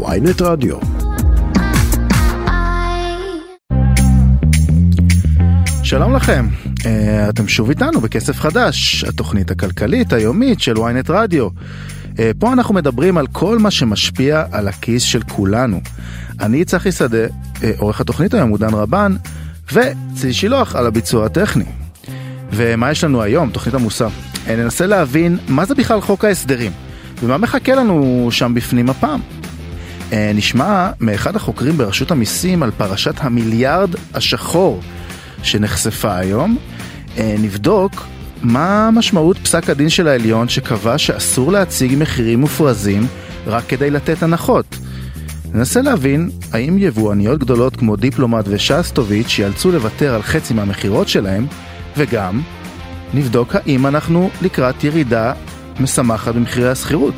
[0.00, 0.76] ויינט רדיו.
[5.82, 6.46] שלום לכם,
[6.86, 11.48] אה, אתם שוב איתנו בכסף חדש, התוכנית הכלכלית היומית של ynet רדיו.
[12.18, 15.80] אה, פה אנחנו מדברים על כל מה שמשפיע על הכיס של כולנו.
[16.40, 17.26] אני צחי שדה,
[17.62, 19.16] אה, עורך התוכנית היום הוא דן רבן,
[19.72, 21.64] וצי שילוח על הביצוע הטכני.
[22.52, 24.08] ומה יש לנו היום, תוכנית עמוסה?
[24.48, 26.72] ננסה להבין מה זה בכלל חוק ההסדרים,
[27.22, 29.20] ומה מחכה לנו שם בפנים הפעם.
[30.34, 34.80] נשמע מאחד החוקרים ברשות המיסים על פרשת המיליארד השחור
[35.42, 36.56] שנחשפה היום.
[37.18, 38.06] נבדוק
[38.42, 43.06] מה משמעות פסק הדין של העליון שקבע שאסור להציג מחירים מופרזים
[43.46, 44.76] רק כדי לתת הנחות?
[45.54, 51.46] ננסה להבין האם יבואניות גדולות כמו דיפלומט ושסטוביץ' ייאלצו לוותר על חצי מהמכירות שלהם,
[51.96, 52.42] וגם
[53.14, 55.32] נבדוק האם אנחנו לקראת ירידה
[55.80, 57.14] משמחת במחירי השכירות.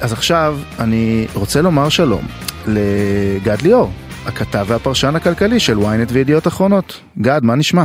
[0.00, 2.22] אז עכשיו אני רוצה לומר שלום
[2.66, 3.90] לגד ליאור,
[4.26, 7.00] הכתב והפרשן הכלכלי של ynet וידיעות אחרונות.
[7.18, 7.84] גד, מה נשמע?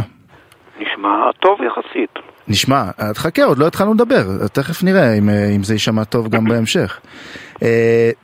[0.80, 2.10] נשמע טוב יחסית.
[2.48, 7.00] נשמע, תחכה, עוד לא התחלנו לדבר, תכף נראה אם, אם זה יישמע טוב גם בהמשך.
[7.56, 7.60] Uh,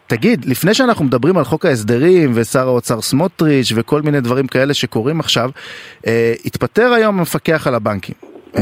[0.07, 5.19] תגיד, לפני שאנחנו מדברים על חוק ההסדרים ושר האוצר סמוטריץ' וכל מיני דברים כאלה שקורים
[5.19, 5.49] עכשיו,
[5.97, 6.05] uh,
[6.45, 8.15] התפטר היום המפקח על הבנקים,
[8.53, 8.57] uh,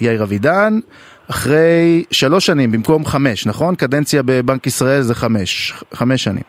[0.00, 0.78] יאיר אבידן,
[1.32, 3.74] אחרי שלוש שנים במקום חמש, נכון?
[3.74, 6.42] קדנציה בבנק ישראל זה חמש, חמש שנים.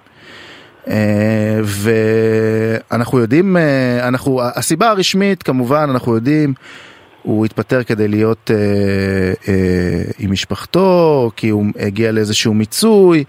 [1.64, 3.58] ואנחנו יודעים,
[4.02, 6.54] אנחנו, הסיבה הרשמית כמובן, אנחנו יודעים,
[7.24, 8.58] הוא התפטר כדי להיות אה,
[9.48, 13.24] אה, עם משפחתו, כי הוא הגיע לאיזשהו מיצוי.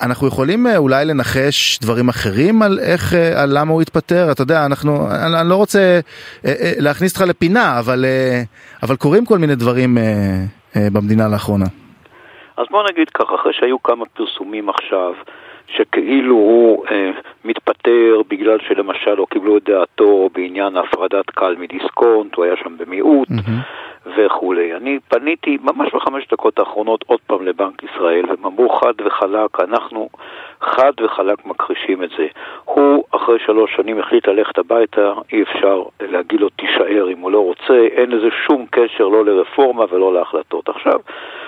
[0.00, 4.32] אנחנו יכולים אולי לנחש דברים אחרים על איך, על למה הוא התפטר?
[4.32, 6.00] אתה יודע, אנחנו, אני, אני לא רוצה
[6.44, 8.42] אה, אה, להכניס אותך לפינה, אבל, אה,
[8.82, 10.44] אבל קורים כל מיני דברים אה, אה,
[10.92, 11.66] במדינה לאחרונה.
[12.56, 15.12] אז בוא נגיד ככה, אחרי שהיו כמה פרסומים עכשיו,
[15.68, 17.10] שכאילו הוא אה,
[17.44, 23.28] מתפטר בגלל שלמשל לא קיבלו את דעתו בעניין הפרדת קל מדיסקונט, הוא היה שם במיעוט
[23.28, 24.10] mm-hmm.
[24.16, 24.74] וכולי.
[24.76, 30.08] אני פניתי ממש בחמש דקות האחרונות עוד פעם לבנק ישראל, והם אמרו חד וחלק, אנחנו
[30.60, 32.26] חד וחלק מכחישים את זה.
[32.64, 37.40] הוא אחרי שלוש שנים החליט ללכת הביתה, אי אפשר להגיד לו תישאר אם הוא לא
[37.40, 40.68] רוצה, אין לזה שום קשר לא לרפורמה ולא להחלטות.
[40.68, 41.00] עכשיו,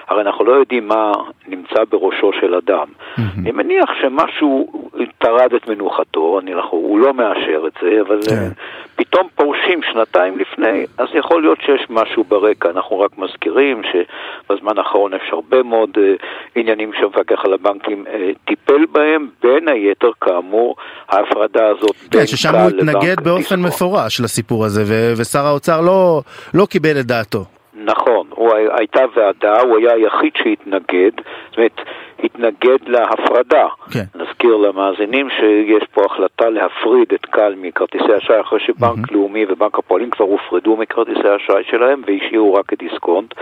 [0.08, 1.12] הרי אנחנו לא יודעים מה
[1.48, 2.86] נמצא בראשו של אדם.
[2.86, 3.20] Mm-hmm.
[3.38, 4.88] אני מניח שמשהו
[5.19, 8.30] טרד את מנוחתו, אני, אנחנו, הוא לא מאשר את זה, אבל yeah.
[8.30, 8.48] כן.
[8.97, 12.70] פתאום פורשים שנתיים לפני, אז יכול להיות שיש משהו ברקע.
[12.70, 16.24] אנחנו רק מזכירים שבזמן האחרון יש הרבה מאוד uh,
[16.54, 18.10] עניינים שהמפקח על הבנקים uh,
[18.44, 20.76] טיפל בהם, בין היתר כאמור
[21.08, 26.22] ההפרדה הזאת כן, בין ששם הוא התנגד באופן מפורש לסיפור הזה, ו- ושר האוצר לא,
[26.54, 27.57] לא קיבל את דעתו.
[27.84, 31.11] נכון, הוא, הייתה ועדה, הוא היה היחיד שהתנגד,
[31.49, 31.81] זאת אומרת,
[32.25, 33.66] התנגד להפרדה.
[33.93, 34.05] כן.
[34.15, 39.15] נזכיר למאזינים שיש פה החלטה להפריד את קל מכרטיסי אשראי אחרי שבנק mm-hmm.
[39.15, 43.34] לאומי ובנק הפועלים כבר הופרדו מכרטיסי האשראי שלהם והשאירו רק את דיסקונט.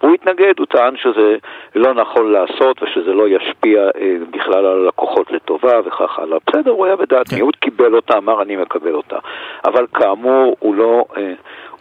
[0.00, 1.36] והוא התנגד, הוא טען שזה
[1.74, 6.38] לא נכון לעשות ושזה לא ישפיע אה, בכלל על הלקוחות לטובה וכך הלאה.
[6.46, 7.36] בסדר, הוא היה בדעת כן.
[7.36, 9.16] מיעוט, קיבל אותה, אמר אני מקבל אותה.
[9.64, 11.04] אבל כאמור, הוא לא...
[11.16, 11.32] אה,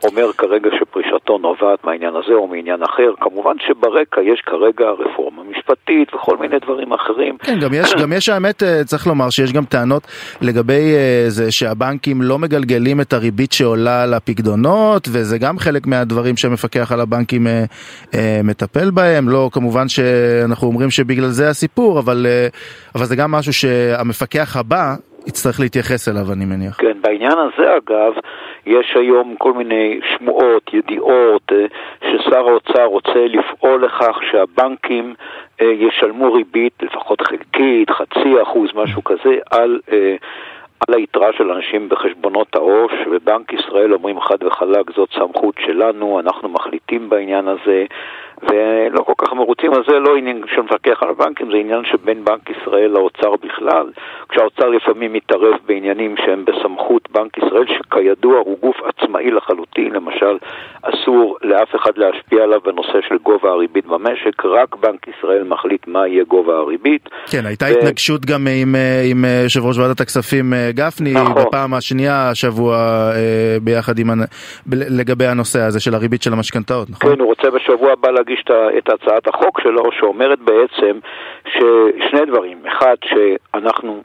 [0.04, 3.12] אומר כרגע שפרישתו נובעת מהעניין הזה או מעניין אחר.
[3.20, 7.38] כמובן שברקע יש כרגע רפורמה משפטית וכל מיני דברים אחרים.
[7.38, 10.08] כן, גם יש, גם יש האמת, אה, צריך לומר שיש גם טענות
[10.42, 16.92] לגבי אה, זה שהבנקים לא מגלגלים את הריבית שעולה לפקדונות, וזה גם חלק מהדברים שהמפקח
[16.92, 19.30] על הבנקים אה, מטפל בהם.
[19.30, 22.26] לא, כמובן שאנחנו אומרים שבגלל זה הסיפור, אבל,
[22.96, 24.96] אבל זה גם משהו שהמפקח הבא
[25.28, 26.78] יצטרך להתייחס אליו, אני מניח.
[26.82, 28.14] כן, בעניין הזה אגב,
[28.66, 31.66] יש היום כל מיני שמועות, ידיעות, אה,
[32.02, 35.14] ששר האוצר רוצה לפעול לכך שהבנקים
[35.62, 39.80] אה, ישלמו ריבית, לפחות חלקית, חצי אחוז, משהו כזה, על...
[39.92, 40.16] אה,
[40.88, 46.50] על היתרה של אנשים בחשבונות העו"ש, ובנק ישראל אומרים חד וחלק, זאת סמכות שלנו, אנחנו
[46.50, 47.86] מחליטים בעניין הזה,
[48.42, 52.26] ולא כל כך מרוצים, אז זה לא עניין של מפקח על הבנקים, זה עניין שבין
[52.26, 53.92] בנק ישראל לאוצר בכלל,
[54.30, 60.38] כשהאוצר לפעמים מתערב בעניינים שהם בסמכות בנק ישראל, שכידוע הוא גוף עצמאי לחלוטין, למשל,
[60.82, 66.08] אסור לאף אחד להשפיע עליו בנושא של גובה הריבית במשק, רק בנק ישראל מחליט מה
[66.08, 67.10] יהיה גובה הריבית.
[67.32, 67.70] כן, הייתה ו...
[67.70, 68.76] התנגשות גם עם,
[69.12, 71.44] עם יושב ראש ועדת הכספים גפני, נכון.
[71.44, 72.76] בפעם השנייה השבוע
[73.16, 74.08] אה, ביחד עם,
[74.72, 77.16] לגבי הנושא הזה של הריבית של המשכנתאות, נכון?
[77.16, 78.46] כן, הוא רוצה בשבוע הבא להגיש
[78.78, 81.00] את הצעת החוק שלו, שאומרת בעצם
[81.48, 84.02] ששני דברים, אחד, שאנחנו,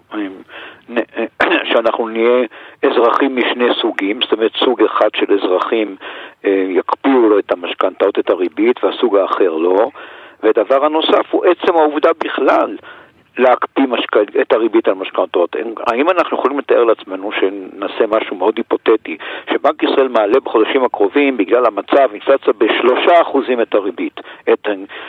[1.72, 2.46] שאנחנו נהיה
[2.82, 5.96] אזרחים משני סוגים, זאת אומרת סוג אחד של אזרחים
[6.44, 9.88] אה, יקפיאו לו את המשכנתאות, את הריבית, והסוג האחר לא,
[10.42, 12.76] ודבר הנוסף הוא עצם העובדה בכלל
[13.38, 14.16] להקפיא משק...
[14.40, 15.56] את הריבית על משכנתאות.
[15.86, 19.16] האם אנחנו יכולים לתאר לעצמנו שנעשה משהו מאוד היפותטי,
[19.50, 24.20] שבנק ישראל מעלה בחודשים הקרובים בגלל המצב, אינפלציה בשלושה אחוזים את הריבית,
[24.52, 24.68] את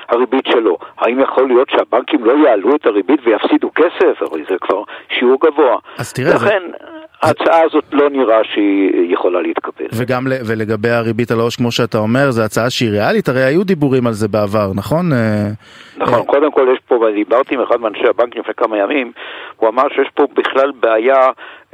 [0.09, 0.77] הריבית שלו.
[0.97, 4.21] האם יכול להיות שהבנקים לא יעלו את הריבית ויפסידו כסף?
[4.21, 5.77] הרי זה כבר שיעור גבוה.
[5.97, 7.02] אז תראה, לכן, זה...
[7.27, 9.85] ההצעה הזאת לא נראה שהיא יכולה להתקבל.
[9.93, 13.29] וגם ולגבי הריבית על העו"ש, כמו שאתה אומר, זו הצעה שהיא ריאלית?
[13.29, 15.13] הרי היו דיבורים על זה בעבר, נכון?
[15.13, 15.49] אה,
[15.97, 19.11] נכון, אה, קודם כל יש פה, ודיברתי עם אחד מאנשי הבנק לפני כמה ימים,
[19.57, 21.29] הוא אמר שיש פה בכלל בעיה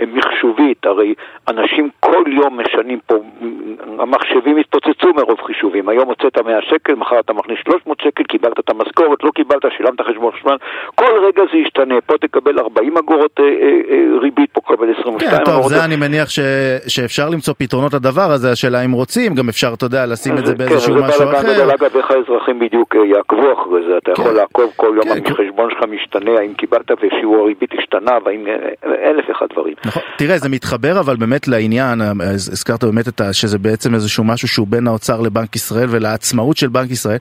[0.07, 1.13] מחשובית, הרי
[1.47, 3.15] אנשים כל יום משנים פה,
[3.99, 8.69] המחשבים התפוצצו מרוב חישובים, היום הוצאת 100 שקל, מחר אתה מכניס 300 שקל, קיבלת את
[8.69, 10.57] המשכורת, לא קיבלת, שילמת חשבון חשמל,
[10.95, 15.31] כל רגע זה ישתנה, פה תקבל 40 אגורות אה, אה, אה, ריבית, פה תקבל 22
[15.31, 16.39] כן, טוב, זה אני מניח ש...
[16.87, 20.55] שאפשר למצוא פתרונות לדבר הזה, השאלה אם רוצים, גם אפשר, אתה יודע, לשים את זה
[20.55, 21.41] באיזשהו כן, משהו אחר.
[21.41, 24.21] כן, אגב, איך האזרחים בדיוק אה, יעקבו אחרי זה, אתה כן.
[24.21, 29.09] יכול לעקוב כל יום, כן, החשבון שלך משתנה, האם קיבלת ושיעור הריבית השתנה, והאם אה,
[29.09, 29.73] אלף אחד דברים.
[29.85, 34.47] נכון, תראה, זה מתחבר אבל באמת לעניין, הזכרת באמת את ה, שזה בעצם איזשהו משהו
[34.47, 37.17] שהוא בין האוצר לבנק ישראל ולעצמאות של בנק ישראל,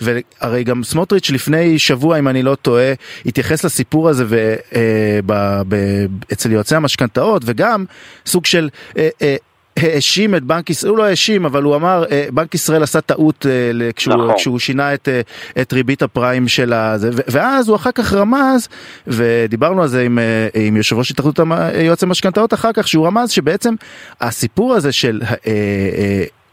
[0.00, 2.92] והרי גם סמוטריץ' לפני שבוע, אם אני לא טועה,
[3.26, 5.32] התייחס לסיפור הזה ו, אה, ב,
[5.68, 5.76] ב,
[6.32, 7.61] אצל יועצי המשכנתאות, וגם
[8.26, 8.68] סוג של...
[8.96, 9.36] אה, אה,
[9.76, 13.46] האשים את בנק ישראל, הוא לא האשים, אבל הוא אמר, אה, בנק ישראל עשה טעות
[13.46, 14.34] אה, כשהוא, נכון.
[14.36, 15.20] כשהוא שינה את, אה,
[15.62, 18.68] את ריבית הפריים של הזה, ואז הוא אחר כך רמז,
[19.06, 20.18] ודיברנו על זה עם,
[20.54, 21.40] עם יושב ראש התאחדות
[21.74, 23.74] יועצי משכנתאות אחר כך, שהוא רמז שבעצם
[24.20, 25.22] הסיפור הזה של...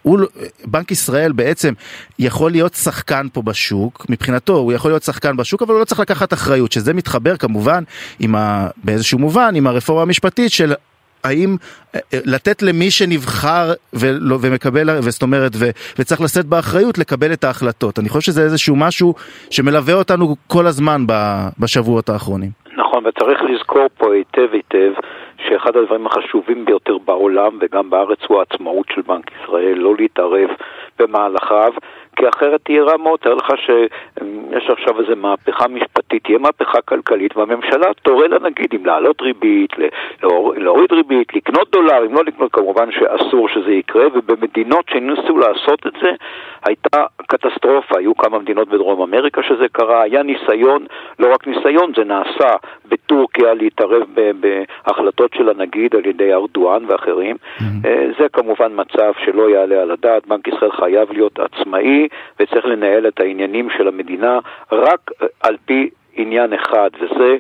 [0.02, 0.20] הוא,
[0.66, 1.74] בנק ישראל בעצם
[2.20, 6.00] יכול להיות שחקן פה בשוק, מבחינתו הוא יכול להיות שחקן בשוק, אבל הוא לא צריך
[6.00, 7.84] לקחת אחריות, שזה מתחבר כמובן
[8.20, 10.74] עם ה, באיזשהו מובן עם הרפורמה המשפטית של
[11.24, 11.56] האם
[11.96, 15.66] אה, אה, לתת למי שנבחר ולא, ומקבל, זאת אומרת, ו,
[16.00, 18.00] וצריך לשאת באחריות לקבל את ההחלטות.
[18.00, 19.14] אני חושב שזה איזשהו משהו
[19.50, 21.02] שמלווה אותנו כל הזמן
[21.60, 22.50] בשבועות האחרונים.
[22.78, 24.92] נכון, וצריך לזכור פה היטב היטב
[25.48, 30.50] שאחד הדברים החשובים ביותר בעולם וגם בארץ הוא העצמאות של בנק ישראל, לא להתערב
[31.00, 31.74] במהלכיו,
[32.20, 37.38] כי אחרת תהיה רע מאוד, תאר לך שיש עכשיו איזו מהפכה משפטית, תהיה מהפכה כלכלית,
[37.38, 39.72] והממשלה תורה לנגיד אם להעלות ריבית,
[40.56, 46.12] להוריד ריבית, לקנות דולרים, לא לקנות, כמובן שאסור שזה יקרה, ובמדינות שניסו לעשות את זה,
[46.66, 50.86] הייתה קטסטרופה, היו כמה מדינות בדרום אמריקה שזה קרה, היה ניסיון,
[51.20, 52.50] לא רק ניסיון, זה נעשה
[52.90, 54.04] בטורקיה להתערב
[54.40, 57.36] בהחלטות של הנגיד על ידי ארדואן ואחרים.
[57.36, 57.88] Mm-hmm.
[58.20, 62.08] זה כמובן מצב שלא יעלה על הדעת, בנק ישראל חייב להיות עצמאי
[62.40, 64.40] וצריך לנהל את העניינים של המדינה
[64.72, 67.38] רק על פי עניין אחד, וזה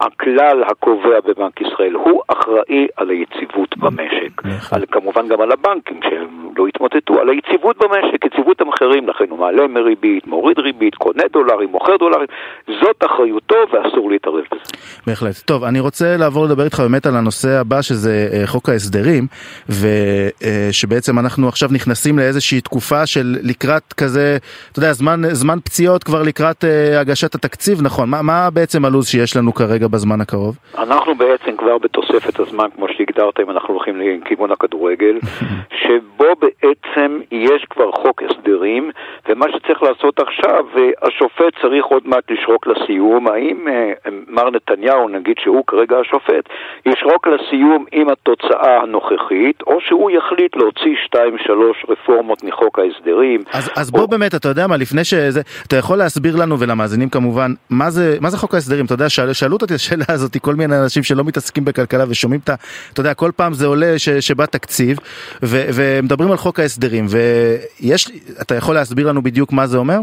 [0.00, 4.42] הכלל הקובע בבנק ישראל, הוא אחראי על היציבות במשק.
[4.72, 9.38] על, כמובן גם על הבנקים שהם לא יתמוטטו, על היציבות במשק, יציבות המחירים, לכן הוא
[9.38, 12.26] מעלה מריבית, מוריד ריבית, קונה דולרים, מוכר דולרים,
[12.66, 14.62] זאת אחריותו ואסור להתערב בזה.
[15.06, 15.36] בהחלט.
[15.44, 19.26] טוב, אני רוצה לעבור לדבר איתך באמת על הנושא הבא שזה אה, חוק ההסדרים,
[19.68, 24.36] ושבעצם אה, אנחנו עכשיו נכנסים לאיזושהי תקופה של לקראת כזה,
[24.72, 28.10] אתה יודע, זמן, זמן פציעות כבר לקראת uh, הגשת התקציב, נכון?
[28.10, 30.56] מה, מה בעצם הלו"ז שיש לנו כרגע בזמן הקרוב?
[30.78, 35.18] אנחנו בעצם כבר בתוספת הזמן, כמו שהגדרת, אם אנחנו הולכים לכיוון הכדורגל,
[35.82, 38.90] שבו בעצם יש כבר חוק הסדרים,
[39.28, 40.64] ומה שצריך לעשות עכשיו,
[41.02, 43.92] השופט צריך עוד מעט לשרוק לסיום, האם אה,
[44.28, 46.44] מר נתניהו, נגיד שהוא כרגע השופט,
[46.86, 53.40] ישרוק לסיום עם התוצאה הנוכחית, או שהוא יחליט להוציא שתיים, שלוש רפורמות מחוק ההסדרים.
[53.52, 54.08] אז, אז בוא או...
[54.08, 58.30] באמת, אתה יודע מה, לפני שזה, אתה יכול להסביר לנו ולמאזינים כמובן, מה זה, מה
[58.30, 58.84] זה חוק ההסדרים?
[58.84, 62.48] אתה יודע, שאל, שאלו אותי השאלה הזאת כל מיני אנשים שלא מתעסקים בכלכלה ושומעים את
[62.48, 62.54] ה...
[62.92, 64.98] אתה יודע, כל פעם זה עולה ש, שבא תקציב,
[65.42, 68.02] ו, ומדברים על חוק ההסדרים, ויש,
[68.42, 69.98] אתה יכול להסביר לנו בדיוק מה זה אומר?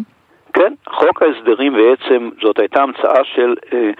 [0.53, 3.91] כן, חוק ההסדרים בעצם, זאת הייתה המצאה של אה,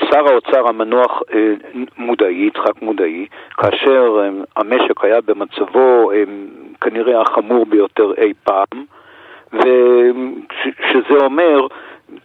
[0.00, 1.52] שר האוצר המנוח אה,
[1.98, 6.22] מודעי, יצחק מודעי, כאשר אה, המשק היה במצבו אה,
[6.80, 8.84] כנראה החמור ביותר אי פעם,
[9.52, 11.66] ושזה אומר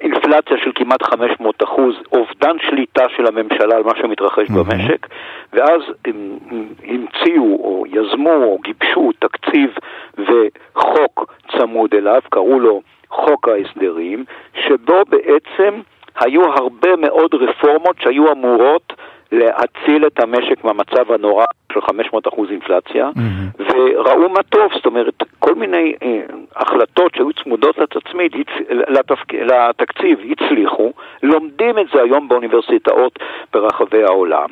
[0.02, 4.54] אינפלציה של כמעט 500 אחוז, אובדן שליטה של הממשלה על מה שמתרחש mm-hmm.
[4.54, 5.08] במשק,
[5.54, 6.38] ואז הם
[6.84, 9.70] המציאו או יזמו או גיבשו תקציב
[10.18, 14.26] וחוק צמוד אליו, קראו לו חוק ההסדרים,
[14.68, 15.82] שבו בעצם
[16.20, 18.94] היו הרבה מאוד רפורמות שהיו אמורות
[19.32, 23.64] להציל את המשק מהמצב הנורא של 500 אחוז אינפלציה, mm-hmm.
[23.64, 26.22] וראו מה טוב, זאת אומרת, כל מיני אה,
[26.56, 28.32] החלטות שהיו צמודות לתצמיד,
[28.70, 30.92] לתפק, לתקציב, הצליחו,
[31.24, 33.20] לומדים את זה היום באוניברסיטאות
[33.54, 34.50] ברחבי העולם,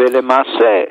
[0.00, 0.82] ולמעשה...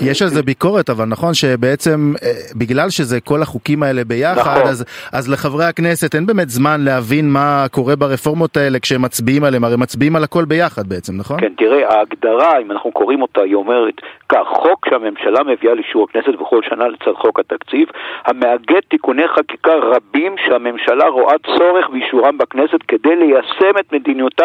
[0.00, 2.12] יש על זה ביקורת, אבל נכון שבעצם
[2.56, 4.68] בגלל שזה כל החוקים האלה ביחד, נכון.
[4.68, 9.64] אז, אז לחברי הכנסת אין באמת זמן להבין מה קורה ברפורמות האלה כשהם מצביעים עליהם,
[9.64, 11.40] הרי מצביעים על הכל ביחד בעצם, נכון?
[11.40, 13.94] כן, תראה, ההגדרה, אם אנחנו קוראים אותה, היא אומרת
[14.28, 17.88] כך, חוק שהממשלה מביאה לאישור הכנסת בכל שנה לצד חוק התקציב,
[18.26, 24.44] המאגד תיקוני חקיקה רבים שהממשלה רואה צורך באישורם בכנסת כדי ליישם את מדיניותה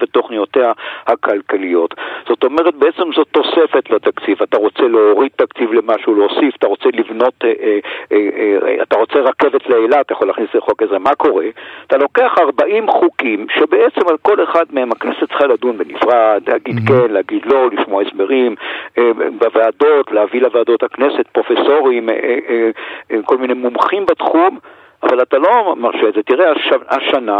[0.00, 0.72] ותוכניותיה
[1.06, 1.94] הכלכליות.
[2.28, 4.42] זאת אומרת, בעצם זאת תוספת לתקציב.
[4.42, 7.78] אתה רוצה להוריד תקציב למשהו, להוסיף, אתה רוצה לבנות, אה, אה,
[8.12, 11.46] אה, אה, אתה רוצה רכבת לאילת, אתה יכול להכניס לחוק הזה, מה קורה?
[11.86, 16.88] אתה לוקח 40 חוקים שבעצם על כל אחד מהם הכנסת צריכה לדון בנפרד, להגיד mm-hmm.
[16.88, 18.54] כן, להגיד לא, לשמוע הסברים
[18.98, 22.70] אה, בוועדות, להביא לוועדות הכנסת פרופסורים, אה, אה,
[23.10, 24.58] אה, כל מיני מומחים בתחום.
[25.02, 26.22] אבל אתה לא מרשה את זה.
[26.22, 26.70] תראה, הש...
[26.88, 27.38] השנה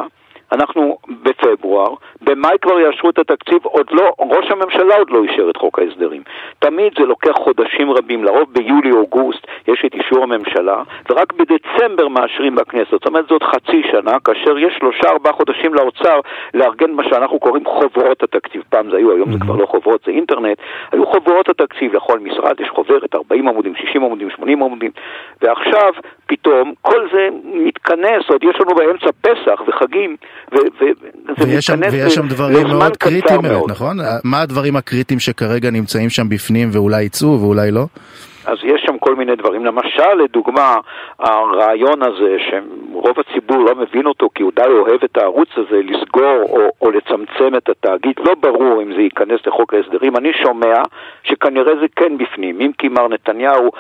[0.52, 5.56] אנחנו בפברואר, במאי כבר יאשרו את התקציב, עוד לא, ראש הממשלה עוד לא אישר את
[5.56, 6.22] חוק ההסדרים.
[6.58, 12.90] תמיד זה לוקח חודשים רבים, לרוב ביולי-אוגוסט יש את אישור הממשלה, ורק בדצמבר מאשרים בכנסת.
[12.90, 16.20] זאת אומרת, זאת חצי שנה, כאשר יש שלושה-ארבעה חודשים לאוצר
[16.54, 18.62] לארגן מה שאנחנו קוראים חוברות התקציב.
[18.68, 20.58] פעם זה היו, היום זה כבר לא חוברות, זה אינטרנט.
[20.92, 24.90] היו חוברות התקציב לכל משרד, יש חוברת 40 עמודים, 60 עמודים, 80 עמודים,
[25.42, 25.92] ועכשיו
[26.26, 30.16] פתאום כל זה מתכנס, עוד יש לנו באמצע פסח וחגים.
[31.38, 33.98] ויש שם, ויש שם דברים מאוד קריטיים באמת, נכון?
[34.24, 37.86] מה הדברים הקריטיים שכרגע נמצאים שם בפנים ואולי יצאו ואולי לא?
[38.46, 39.64] אז יש שם כל מיני דברים.
[39.64, 40.76] למשל, לדוגמה,
[41.18, 46.42] הרעיון הזה שרוב הציבור לא מבין אותו כי הוא די אוהב את הערוץ הזה, לסגור
[46.48, 50.16] או, או לצמצם את התאגיד, לא ברור אם זה ייכנס לחוק ההסדרים.
[50.16, 50.82] אני שומע
[51.22, 52.60] שכנראה זה כן בפנים.
[52.60, 53.70] אם כי מר נתניהו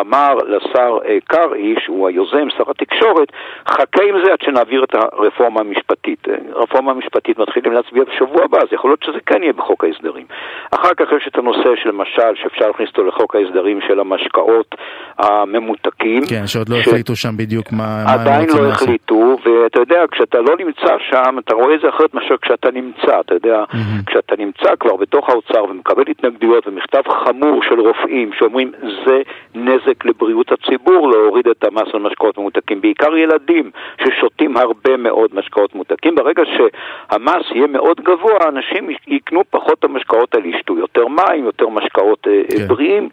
[0.00, 3.28] אמר לשר אה, קרעי, שהוא היוזם, שר התקשורת,
[3.68, 6.28] חכה עם זה עד שנעביר את הרפורמה המשפטית.
[6.28, 10.26] אה, הרפורמה המשפטית מתחילים להצביע בשבוע הבא, אז יכול להיות שזה כן יהיה בחוק ההסדרים.
[10.70, 14.74] אחר כך יש את הנושא של למשל, שאפשר להכניס אותו לחוק ההסדרים של המשקאות
[15.18, 16.22] הממותקים.
[16.28, 16.88] כן, שעוד לא ש...
[16.88, 18.50] החליטו שם בדיוק מה, מה הם רוצים לעשות.
[18.50, 22.34] עדיין לא החליטו, ואתה יודע, כשאתה לא נמצא שם, אתה רואה את זה אחרת מאשר
[22.42, 23.20] כשאתה נמצא.
[23.20, 24.06] אתה יודע, mm-hmm.
[24.06, 28.72] כשאתה נמצא כבר בתוך האוצר ומקבל התנגדויות ומכתב חמור של רופאים שאומרים
[29.06, 29.22] זה
[29.54, 33.70] נזק לבריאות הציבור להוריד את המס על משקאות ממותקים, בעיקר ילדים
[34.04, 36.14] ששותים הרבה מאוד משקאות ממותקים.
[36.14, 41.68] ברגע שהמס יהיה מאוד גבוה, אנשים יקנו פחות את המשקאות האלה, ישתו יותר מים, יותר
[41.68, 42.68] משקאות אה, כן.
[42.68, 43.08] בריאים.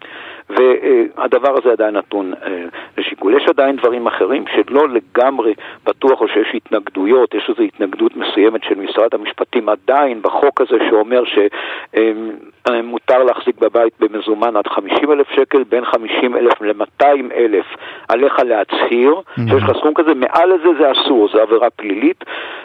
[0.50, 2.64] והדבר הזה עדיין נתון אה,
[2.98, 3.36] לשיקול.
[3.36, 5.54] יש עדיין דברים אחרים שלא לגמרי
[5.86, 11.22] בטוח או שיש התנגדויות, יש איזו התנגדות מסוימת של משרד המשפטים עדיין בחוק הזה שאומר
[11.24, 17.66] שמותר להחזיק בבית במזומן עד 50 אלף שקל, בין 50 אלף ל-200 אלף
[18.08, 19.40] עליך להצהיר mm-hmm.
[19.50, 22.24] שיש לך סכום כזה, מעל לזה זה אסור, זו עבירה פלילית.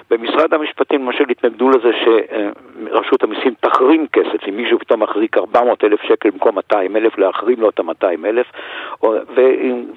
[0.10, 6.02] במשרד המשפטים למשל התנגדו לזה שרשות המיסים תחרים כסף, אם מישהו פתאום מחזיק 400 אלף
[6.02, 8.46] שקל במקום 200 אלף, להחרים לו את ה-200 אלף,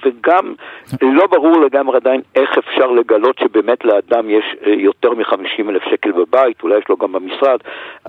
[0.04, 0.54] וגם
[1.02, 6.12] לא ברור לגמרי עדיין איך אפשר לגלות שבאמת לאדם יש אה, יותר מ-50 אלף שקל
[6.12, 7.58] בבית, אולי יש לו גם במשרד,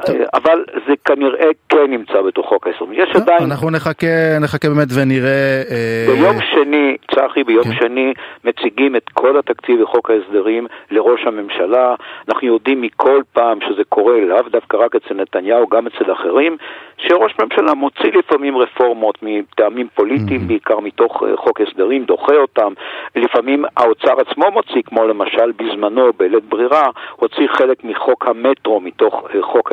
[0.06, 0.16] טוב.
[0.16, 2.94] אה, אבל זה כנראה כן נמצא בתוך חוק ההסדרים.
[2.94, 3.44] יש עדיין...
[3.44, 5.62] אנחנו נחכה, נחכה באמת ונראה...
[5.72, 7.76] אה, ביום שני, צחי, ביום כן.
[7.80, 11.96] שני מציגים את כל התקציב וחוק ההסדרים לראש הממשלה.
[12.30, 16.58] אנחנו יודעים מכל פעם שזה קורה, לאו דווקא רק אצל נתניהו, גם אצל אחרים,
[16.98, 19.24] שראש ממשלה מוציא לפעמים רפורמות
[19.60, 20.48] מטעמים פוליטיים, mm-hmm.
[20.48, 22.74] בעיקר מתוך uh, חוק הסדרים, דוחה אותם.
[23.16, 29.42] לפעמים האוצר עצמו מוציא, כמו למשל בזמנו, בלית ברירה, הוציא חלק מחוק המטרו, מתוך uh,
[29.42, 29.72] חוק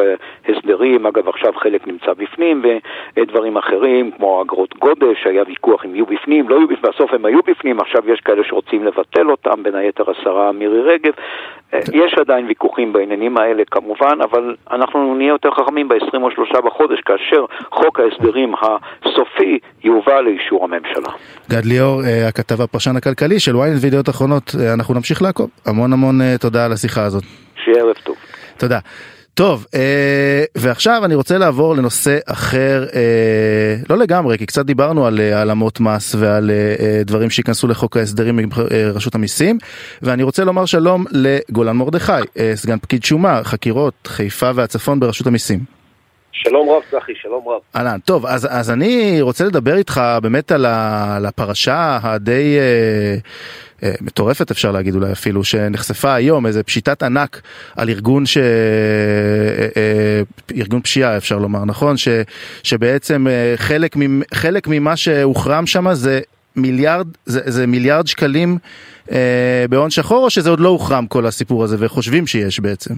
[0.48, 2.62] ההסדרים, אגב עכשיו חלק נמצא בפנים,
[3.16, 7.24] ודברים אחרים, כמו אגרות גודש, היה ויכוח אם יהיו בפנים, לא יהיו בפנים, בסוף הם
[7.24, 11.12] היו בפנים, עכשיו יש כאלה שרוצים לבטל אותם, בין היתר השרה מירי רגב.
[11.74, 17.44] אה, יש עדיין ויכוחים בעניינים האלה כמובן, אבל אנחנו נהיה יותר חכמים ב-23 בחודש, כאשר
[17.70, 21.12] חוק ההסדרים הסופי יובא לאישור הממשלה.
[21.50, 25.50] גד ליאור, אה, הכתב הפרשן הכלכלי של ynet וידיעות אחרונות, אה, אנחנו נמשיך לעקוב.
[25.66, 27.24] המון המון תודה על השיחה הזאת.
[27.64, 28.16] שיהיה ערב טוב.
[28.56, 28.78] תודה.
[29.34, 35.20] טוב, אה, ועכשיו אני רוצה לעבור לנושא אחר, אה, לא לגמרי, כי קצת דיברנו על
[35.20, 39.58] העלמות מס ועל אה, דברים שייכנסו לחוק ההסדרים ברשות המיסים,
[40.02, 45.81] ואני רוצה לומר שלום לגולן מרדכי, אה, סגן פקיד שומה, חקירות, חיפה והצפון ברשות המיסים.
[46.32, 47.60] שלום רב, צחי, שלום רב.
[47.76, 53.16] אהלן, טוב, אז, אז אני רוצה לדבר איתך באמת על, ה, על הפרשה הדי אה,
[53.82, 57.42] אה, מטורפת אפשר להגיד אולי אפילו, שנחשפה היום, איזה פשיטת ענק
[57.76, 58.36] על ארגון ש...
[58.36, 58.42] אה,
[59.76, 60.22] אה,
[60.56, 61.96] ארגון פשיעה אפשר לומר, נכון?
[61.96, 62.08] ש,
[62.62, 66.20] שבעצם חלק, ממ, חלק ממה שהוחרם שם זה
[66.56, 68.58] מיליארד, זה, זה מיליארד שקלים
[69.12, 72.94] אה, בהון שחור, או שזה עוד לא הוחרם כל הסיפור הזה וחושבים שיש בעצם?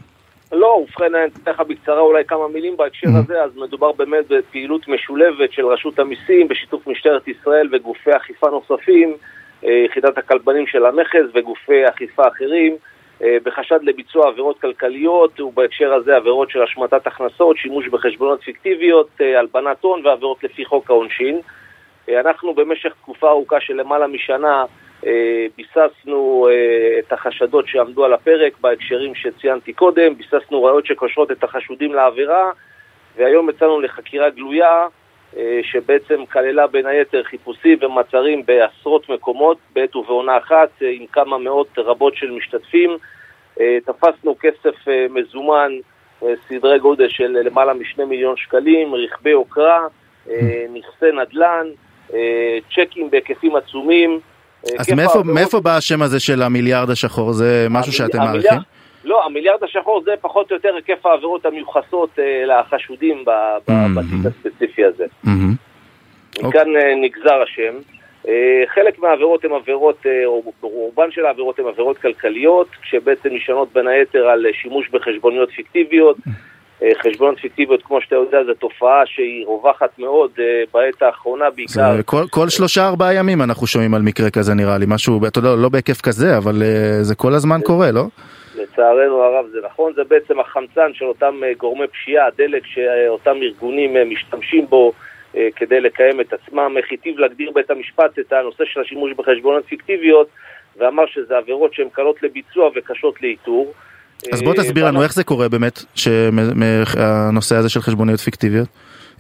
[0.55, 3.25] לא, ובכן, אני אתן לך בקצרה אולי כמה מילים בהקשר mm-hmm.
[3.25, 9.17] הזה, אז מדובר באמת בפעילות משולבת של רשות המיסים בשיתוף משטרת ישראל וגופי אכיפה נוספים,
[9.65, 12.77] אה, יחידת הכלבנים של המכס וגופי אכיפה אחרים,
[13.23, 19.39] אה, בחשד לביצוע עבירות כלכליות, ובהקשר הזה עבירות של השמטת הכנסות, שימוש בחשבונות פיקטיביות, אה,
[19.39, 21.41] הלבנת הון ועבירות לפי חוק העונשין.
[22.21, 24.65] אנחנו במשך תקופה ארוכה של למעלה משנה
[25.57, 31.95] ביססנו אה, את החשדות שעמדו על הפרק בהקשרים שציינתי קודם, ביססנו ראיות שקושרות את החשודים
[31.95, 32.51] לעבירה,
[33.17, 34.87] והיום יצאנו לחקירה גלויה
[35.37, 41.79] אה, שבעצם כללה בין היתר חיפושים ומעצרים בעשרות מקומות בעת ובעונה אחת עם כמה מאות
[41.79, 42.97] רבות של משתתפים.
[43.85, 44.75] תפסנו כסף
[45.11, 45.73] מזומן,
[46.49, 49.87] סדרי גודל של למעלה משני מיליון שקלים, רכבי יוקרה,
[50.73, 51.67] נכסי נדל"ן,
[52.75, 54.21] צ'קים בהיקפים עצומים.
[54.69, 57.33] אה, אז מאיפה, מאיפה בא השם הזה של המיליארד השחור?
[57.33, 58.13] זה משהו המיל...
[58.13, 58.59] שאתם מעריכים?
[59.05, 63.71] לא, המיליארד השחור זה פחות או יותר היקף העבירות המיוחסות אה, לחשודים mm-hmm.
[63.97, 65.05] בתיק הספציפי הזה.
[65.05, 66.43] Mm-hmm.
[66.43, 67.05] מכאן okay.
[67.05, 67.75] נגזר השם.
[68.29, 73.73] אה, חלק מהעבירות הן עבירות, אה, או רובן של העבירות הן עבירות כלכליות, שבעצם נשענות
[73.73, 76.17] בין היתר על שימוש בחשבוניות פיקטיביות.
[76.85, 82.03] אה, חשבונות פיקטיביות, כמו שאתה יודע, זו תופעה שהיא רווחת מאוד אה, בעת האחרונה, בעיקר...
[82.05, 85.55] כל, כל שלושה ארבעה ימים אנחנו שומעים על מקרה כזה נראה לי, משהו, אתה יודע,
[85.55, 88.05] לא בהיקף כזה, אבל אה, זה כל הזמן קורה, לא?
[88.55, 94.67] לצערנו הרב זה נכון, זה בעצם החמצן של אותם גורמי פשיעה, הדלק שאותם ארגונים משתמשים
[94.67, 94.93] בו
[95.57, 96.75] כדי לקיים את עצמם.
[96.79, 100.29] איך היטיב להגדיר בית המשפט את הנושא של השימוש בחשבונות פיקטיביות,
[100.77, 103.73] ואמר שזה עבירות שהן קלות לביצוע וקשות לאיתור.
[104.33, 108.69] אז בוא תסביר לנו איך זה קורה באמת, שהנושא הזה של חשבוניות פיקטיביות?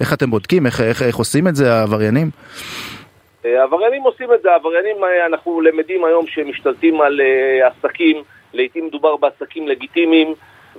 [0.01, 0.67] איך אתם בודקים?
[0.67, 2.31] איך, איך, איך עושים את זה העבריינים?
[3.45, 8.23] אה, העבריינים עושים את זה, העבריינים אה, אנחנו למדים היום שמשתלטים על אה, עסקים,
[8.53, 10.35] לעיתים מדובר בעסקים לגיטימיים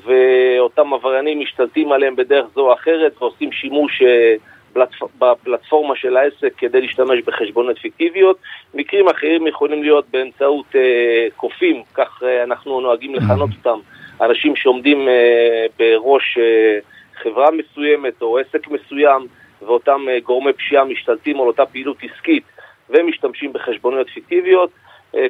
[0.06, 4.02] ואותם עבריינים משתלטים עליהם בדרך זו או אחרת ועושים שימוש
[5.20, 8.38] בפלטפורמה של העסק כדי להשתמש בחשבונות פיקטיביות.
[8.74, 10.76] מקרים אחרים יכולים להיות באמצעות
[11.36, 13.80] קופים, כך אנחנו נוהגים לכנות אותם,
[14.22, 16.80] אנשים שעומדים אה, בראש אה,
[17.22, 19.28] חברה מסוימת או עסק מסוים,
[19.62, 22.44] ואותם אה, גורמי פשיעה משתלטים על אותה פעילות עסקית
[22.90, 24.70] ומשתמשים בחשבוניות פיקטיביות.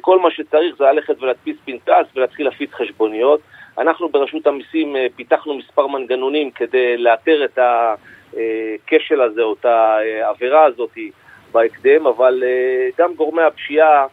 [0.01, 3.39] כל מה שצריך זה ללכת ולהדפיס פנקס ולהתחיל להפיץ חשבוניות.
[3.77, 10.97] אנחנו ברשות המיסים פיתחנו מספר מנגנונים כדי לאתר את הכשל הזה או את העבירה הזאת
[11.51, 12.43] בהקדם, אבל
[12.97, 14.05] גם גורמי הפשיעה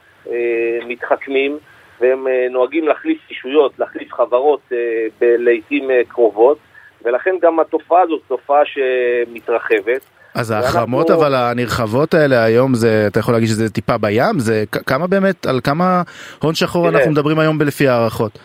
[0.87, 1.59] מתחכמים.
[2.03, 4.77] והם אה, נוהגים להחליף אישויות, להחליף חברות אה,
[5.21, 6.59] לעיתים אה, קרובות,
[7.05, 10.01] ולכן גם התופעה הזאת תופעה שמתרחבת.
[10.35, 11.27] אז ההחרמות ואנחנו...
[11.27, 14.39] אבל הנרחבות האלה היום זה, אתה יכול להגיד שזה טיפה בים?
[14.39, 16.03] זה כמה באמת, על כמה
[16.43, 18.39] הון שחור אנחנו מדברים היום לפי הערכות?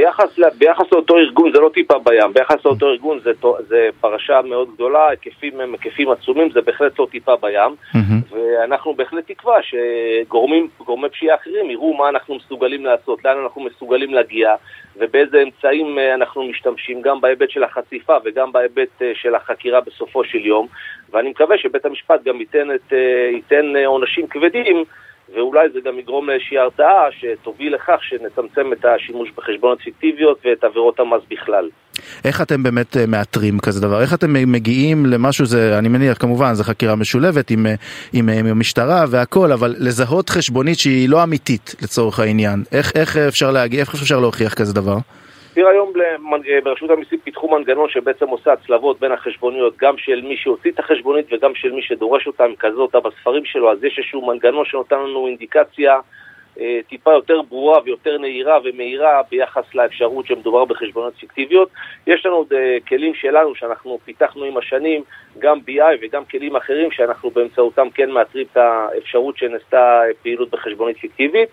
[0.00, 3.30] ביחס, ביחס לאותו ארגון זה לא טיפה בים, ביחס לאותו ארגון זה,
[3.68, 8.34] זה פרשה מאוד גדולה, היקפים הם היקפים עצומים, זה בהחלט לא טיפה בים, mm-hmm.
[8.34, 14.54] ואנחנו בהחלט תקווה שגורמי פשיעה אחרים יראו מה אנחנו מסוגלים לעשות, לאן אנחנו מסוגלים להגיע,
[14.96, 20.24] ובאיזה אמצעים אה, אנחנו משתמשים, גם בהיבט של החשיפה וגם בהיבט אה, של החקירה בסופו
[20.24, 20.66] של יום,
[21.10, 24.84] ואני מקווה שבית המשפט גם ייתן, את, אה, ייתן עונשים כבדים
[25.34, 31.00] ואולי זה גם יגרום לאיזושהי הרתעה שתוביל לכך שנצמצם את השימוש בחשבונות פיקטיביות ואת עבירות
[31.00, 31.68] המס בכלל.
[32.24, 34.00] איך אתם באמת אה, מאתרים כזה דבר?
[34.00, 37.74] איך אתם מגיעים למשהו, זה, אני מניח כמובן, זו חקירה משולבת עם, אה,
[38.12, 43.50] עם, עם המשטרה והכל, אבל לזהות חשבונית שהיא לא אמיתית לצורך העניין, איך, איך אפשר
[43.50, 44.96] להגיע, איך אפשר להוכיח כזה דבר?
[45.60, 45.92] תראה, היום
[46.64, 51.26] ברשות המיסים פיתחו מנגנון שבעצם עושה הצלבות בין החשבוניות, גם של מי שהוציא את החשבונית
[51.32, 55.26] וגם של מי שדורש אותה, כזה אותה בספרים שלו, אז יש איזשהו מנגנון שנותן לנו
[55.26, 55.98] אינדיקציה
[56.60, 61.68] אה, טיפה יותר ברורה ויותר נהירה ומהירה ביחס לאפשרות שמדובר בחשבונות פיקטיביות.
[62.06, 65.02] יש לנו עוד אה, כלים שלנו שאנחנו פיתחנו עם השנים,
[65.38, 71.48] גם BI וגם כלים אחרים שאנחנו באמצעותם כן מאתרים את האפשרות שנעשתה פעילות בחשבונית פיקטיבית.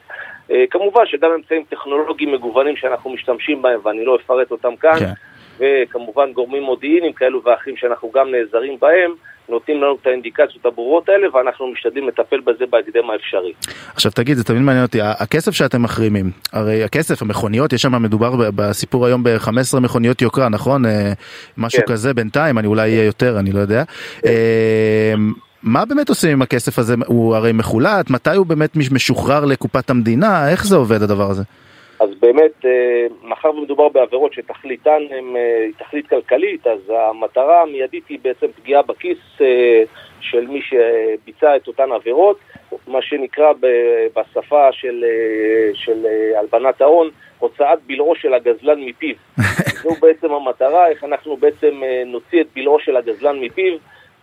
[0.51, 5.11] אה, כמובן שגם אמצעים טכנולוגיים מגוונים שאנחנו משתמשים בהם ואני לא אפרט אותם כאן, כן.
[5.59, 9.11] וכמובן גורמים מודיעיניים כאלו ואחרים שאנחנו גם נעזרים בהם.
[9.49, 13.53] נותנים לנו את האינדיקציות הברורות האלה ואנחנו משתדלים לטפל בזה בהקדם האפשרי.
[13.93, 18.51] עכשיו תגיד, זה תמיד מעניין אותי, הכסף שאתם מחרימים, הרי הכסף, המכוניות, יש שם מדובר
[18.55, 20.85] בסיפור היום ב-15 מכוניות יוקרה, נכון?
[20.85, 21.13] אה,
[21.57, 21.93] משהו כן.
[21.93, 23.83] כזה בינתיים, אני אולי אהיה יותר, אני לא יודע.
[24.21, 24.29] כן.
[25.63, 26.93] מה באמת עושים עם הכסף הזה?
[27.07, 30.49] הוא הרי מחולט, מתי הוא באמת משוחרר לקופת המדינה?
[30.51, 31.43] איך זה עובד הדבר הזה?
[31.99, 38.19] אז באמת, אה, מאחר ומדובר בעבירות שתכליתן הן אה, תכלית כלכלית, אז המטרה המיידית היא
[38.21, 39.83] בעצם פגיעה בכיס אה,
[40.19, 42.39] של מי שביצע את אותן עבירות,
[42.87, 43.53] מה שנקרא
[44.15, 45.05] בשפה של,
[45.73, 49.15] של הלבנת ההון, הוצאת בלעו של הגזלן מפיו.
[49.83, 53.73] זו בעצם המטרה, איך אנחנו בעצם נוציא את בלעו של הגזלן מפיו.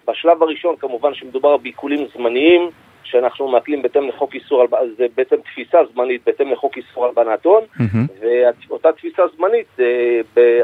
[0.09, 2.71] בשלב הראשון כמובן שמדובר בעיקולים זמניים,
[3.05, 8.27] שאנחנו מעקלים בהתאם לחוק איסור, זה בעצם תפיסה זמנית בהתאם לחוק איסור הלבנת הון, mm-hmm.
[8.69, 9.77] ואותה תפיסה זמנית,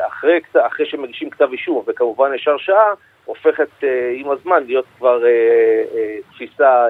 [0.07, 5.31] אחרי, אחרי שמגישים כתב אישום, וכמובן יש הרשעה, הופכת אה, עם הזמן להיות כבר אה,
[5.95, 6.87] אה, תפיסה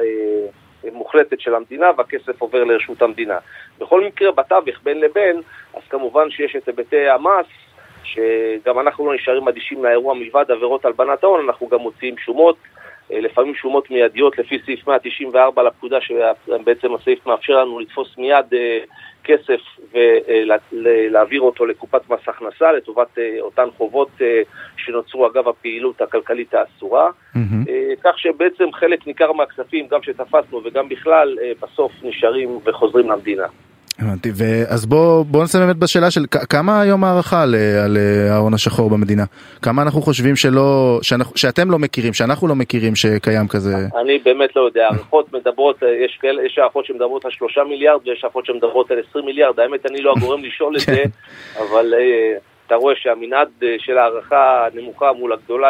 [0.93, 3.39] מוחלטת של המדינה, והכסף עובר לרשות המדינה.
[3.79, 5.37] בכל מקרה, בתווך, בין לבין,
[5.75, 7.47] אז כמובן שיש את היבטי המס,
[8.05, 12.57] שגם אנחנו לא נשארים אדישים לאירוע מלבד עבירות הלבנת ההון, אנחנו גם מוציאים שומות.
[13.13, 18.47] לפעמים שומות מיידיות לפי סעיף 194 לפקודה, שבעצם הסעיף מאפשר לנו לתפוס מיד
[19.25, 19.61] כסף
[20.73, 24.09] ולהעביר אותו לקופת מס הכנסה לטובת אותן חובות
[24.77, 27.71] שנוצרו אגב הפעילות הכלכלית האסורה, mm-hmm.
[28.05, 33.47] כך שבעצם חלק ניכר מהכספים, גם שתפסנו וגם בכלל, בסוף נשארים וחוזרים למדינה.
[34.03, 34.31] הבנתי,
[34.69, 37.97] אז בוא, בוא נסיים באמת בשאלה של כמה היום הערכה על, על
[38.31, 39.25] ההון השחור במדינה?
[39.63, 43.75] כמה אנחנו חושבים שלא, שאנחנו, שאתם לא מכירים, שאנחנו לא מכירים שקיים כזה?
[44.01, 48.47] אני באמת לא יודע, הערכות מדברות, יש, יש הערכות שמדברות על שלושה מיליארד ויש הערכות
[48.47, 51.03] שמדברות על עשרים מיליארד, האמת אני לא הגורם לשאול את זה,
[51.59, 51.95] אבל
[52.71, 55.69] אתה רואה שהמנעד של הערכה הנמוכה מול הגדולה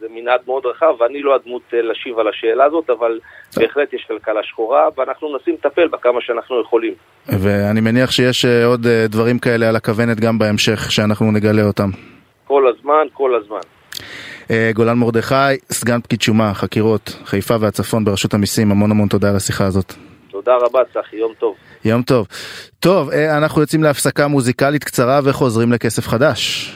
[0.00, 3.18] זה מנעד מאוד רחב, ואני לא הדמות להשיב על השאלה הזאת, אבל
[3.56, 6.94] בהחלט יש כלכלה שחורה, ואנחנו מנסים לטפל בה כמה שאנחנו יכולים.
[7.28, 11.90] ואני מניח שיש עוד דברים כאלה על הכוונת גם בהמשך, שאנחנו נגלה אותם.
[12.46, 13.60] כל הזמן, כל הזמן.
[14.74, 15.34] גולן מרדכי,
[15.72, 20.05] סגן פקיד שומה, חקירות, חיפה והצפון ברשות המיסים, המון המון תודה על השיחה הזאת.
[20.46, 21.54] תודה רבה, צחי, יום טוב.
[21.84, 22.26] יום טוב.
[22.80, 26.75] טוב, אנחנו יוצאים להפסקה מוזיקלית קצרה וחוזרים לכסף חדש.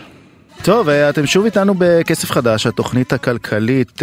[0.64, 4.02] טוב, אתם שוב איתנו בכסף חדש, התוכנית הכלכלית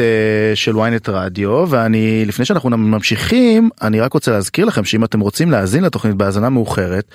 [0.56, 5.52] של ynet רדיו, ואני, לפני שאנחנו ממשיכים, אני רק רוצה להזכיר לכם שאם אתם רוצים
[5.52, 7.06] להאזין לתוכנית בהאזנה מאוחרת,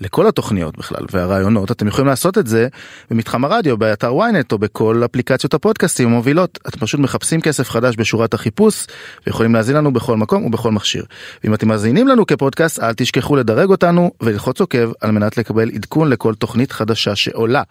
[0.00, 2.68] לכל התוכניות בכלל והרעיונות, אתם יכולים לעשות את זה
[3.10, 6.58] במתחם הרדיו, באתר ynet או בכל אפליקציות הפודקאסטים המובילות.
[6.68, 8.86] אתם פשוט מחפשים כסף חדש בשורת החיפוש,
[9.26, 11.04] ויכולים להאזין לנו בכל מקום ובכל מכשיר.
[11.44, 16.08] ואם אתם מאזינים לנו כפודקאסט, אל תשכחו לדרג אותנו וללחוץ עוקב על מנת לקבל עדכון
[16.08, 17.62] לכל תוכנית חדשה שעולה.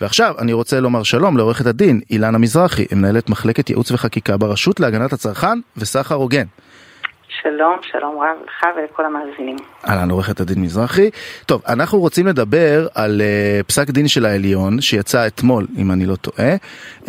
[0.00, 5.12] ועכשיו אני רוצה לומר שלום לעורכת הדין אילנה מזרחי, מנהלת מחלקת ייעוץ וחקיקה ברשות להגנת
[5.12, 6.44] הצרכן וסחר הוגן.
[7.42, 9.56] שלום, שלום רב לך ולכל המאזינים.
[9.88, 11.10] אהלן, עורכת הדין מזרחי.
[11.46, 16.16] טוב, אנחנו רוצים לדבר על uh, פסק דין של העליון שיצא אתמול, אם אני לא
[16.16, 16.56] טועה,
[17.04, 17.08] uh,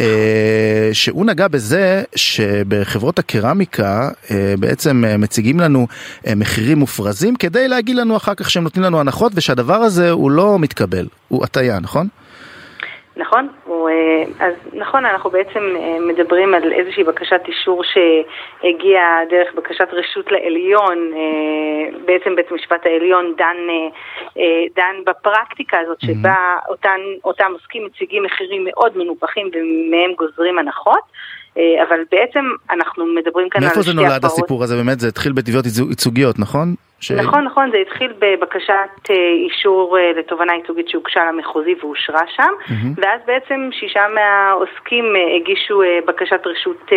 [0.93, 5.87] שהוא נגע בזה שבחברות הקרמיקה uh, בעצם uh, מציגים לנו
[6.23, 10.31] uh, מחירים מופרזים כדי להגיד לנו אחר כך שהם נותנים לנו הנחות ושהדבר הזה הוא
[10.31, 12.07] לא מתקבל, הוא הטעיה, נכון?
[13.21, 13.89] נכון, הוא,
[14.39, 15.59] אז נכון, אנחנו בעצם
[16.07, 21.11] מדברים על איזושהי בקשת אישור שהגיעה דרך בקשת רשות לעליון,
[22.05, 23.57] בעצם בית המשפט העליון דן,
[24.75, 31.03] דן בפרקטיקה הזאת שבה אותן, אותם עוסקים מציגים מחירים מאוד מנופחים ומהם גוזרים הנחות.
[31.57, 33.95] אבל בעצם אנחנו מדברים כאן על שתי הפרות.
[33.95, 34.99] מאיפה זה נולד הסיפור הזה באמת?
[34.99, 36.75] זה התחיל בתביעות ייצוגיות, נכון?
[37.01, 37.11] ש...
[37.11, 39.09] נכון, נכון, זה התחיל בבקשת
[39.45, 43.01] אישור לתובנה ייצוגית שהוגשה למחוזי ואושרה שם, mm-hmm.
[43.01, 46.91] ואז בעצם שישה מהעוסקים הגישו בקשת רשות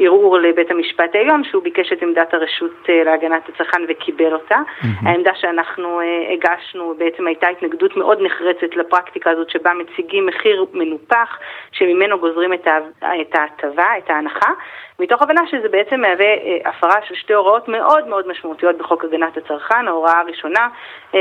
[0.00, 4.56] ערעור לבית המשפט העליון, שהוא ביקש את עמדת הרשות להגנת הצרכן וקיבל אותה.
[4.56, 5.08] Mm-hmm.
[5.08, 6.00] העמדה שאנחנו
[6.32, 11.38] הגשנו בעצם הייתה התנגדות מאוד נחרצת לפרקטיקה הזאת, שבה מציגים מחיר מנופח,
[11.72, 14.50] שממנו גוזרים את ההטבה, את ההנחה.
[15.00, 19.36] מתוך הבנה שזה בעצם מהווה אה, הפרה של שתי הוראות מאוד מאוד משמעותיות בחוק הגנת
[19.36, 19.88] הצרכן.
[19.88, 20.68] ההוראה הראשונה
[21.14, 21.20] אה,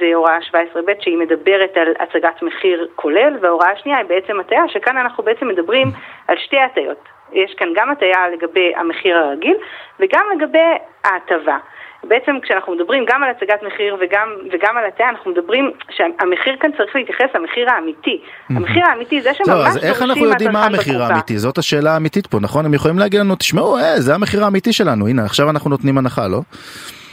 [0.00, 4.96] זה הוראה 17ב' שהיא מדברת על הצגת מחיר כולל, וההוראה השנייה היא בעצם הטעיה, שכאן
[4.96, 5.88] אנחנו בעצם מדברים
[6.28, 7.17] על שתי הטעיות.
[7.32, 9.56] יש כאן גם הטעיה לגבי המחיר הרגיל
[10.00, 10.68] וגם לגבי
[11.04, 11.58] ההטבה.
[12.04, 16.70] בעצם כשאנחנו מדברים גם על הצגת מחיר וגם, וגם על הטעה, אנחנו מדברים שהמחיר כאן
[16.76, 18.20] צריך להתייחס למחיר האמיתי.
[18.50, 21.38] המחיר האמיתי זה שממש לא, אז איך אנחנו יודעים מה המחיר האמיתי?
[21.38, 22.64] זאת השאלה האמיתית פה, נכון?
[22.64, 26.28] הם יכולים להגיד לנו, תשמעו, אה, זה המחיר האמיתי שלנו, הנה, עכשיו אנחנו נותנים הנחה,
[26.28, 26.40] לא?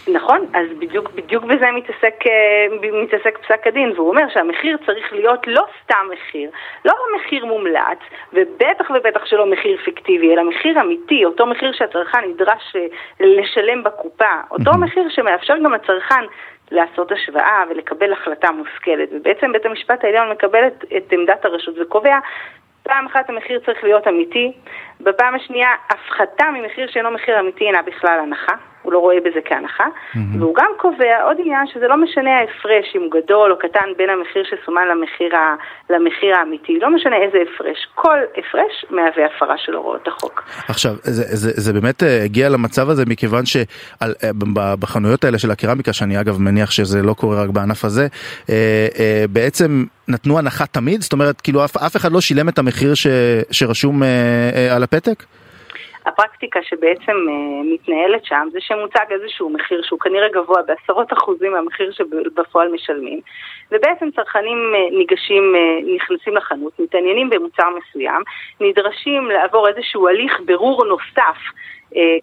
[0.08, 2.16] נכון, אז בדיוק, בדיוק בזה מתעסק,
[3.04, 6.50] מתעסק פסק הדין, והוא אומר שהמחיר צריך להיות לא סתם מחיר,
[6.86, 8.00] לא מחיר מומלץ,
[8.34, 12.76] ובטח ובטח שלא מחיר פיקטיבי, אלא מחיר אמיתי, אותו מחיר שהצרכן נדרש
[13.20, 16.24] לשלם בקופה, אותו מחיר שמאפשר גם לצרכן
[16.72, 19.10] לעשות השוואה ולקבל החלטה מושכלת.
[19.12, 22.18] ובעצם בית המשפט העליון מקבל את, את עמדת הרשות וקובע
[22.84, 24.52] פעם אחת המחיר צריך להיות אמיתי,
[25.02, 28.54] בפעם השנייה הפחתה ממחיר שאינו מחיר אמיתי אינה בכלל הנחה.
[28.86, 30.18] הוא לא רואה בזה כהנחה, mm-hmm.
[30.40, 34.10] והוא גם קובע עוד עניין שזה לא משנה ההפרש אם הוא גדול או קטן בין
[34.10, 35.56] המחיר שסומן למחיר, ה,
[35.90, 40.44] למחיר האמיתי, לא משנה איזה הפרש, כל הפרש מהווה הפרה של הוראות החוק.
[40.68, 46.20] עכשיו, זה, זה, זה באמת אה, הגיע למצב הזה מכיוון שבחנויות האלה של הקרמיקה, שאני
[46.22, 48.08] אגב מניח שזה לא קורה רק בענף הזה,
[49.30, 51.02] בעצם נתנו הנחה תמיד?
[51.02, 53.08] זאת אומרת, כאילו אף, אף אחד לא שילם את המחיר ש,
[53.52, 54.04] שרשום
[54.76, 55.24] על הפתק?
[56.06, 61.92] הפרקטיקה שבעצם uh, מתנהלת שם זה שמוצג איזשהו מחיר שהוא כנראה גבוה בעשרות אחוזים מהמחיר
[61.92, 63.20] שבפועל משלמים.
[63.72, 68.22] ובעצם צרכנים uh, ניגשים, uh, נכנסים לחנות, מתעניינים במוצר מסוים,
[68.62, 71.75] נדרשים לעבור איזשהו הליך בירור נוסף אה,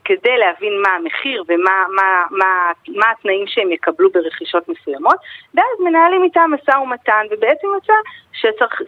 [0.04, 5.16] כדי להבין מה המחיר ומה מה, מה, מה התנאים שהם יקבלו ברכישות מסוימות,
[5.54, 7.92] ואז מנהלים איתם משא ומתן, ובעצם יוצא.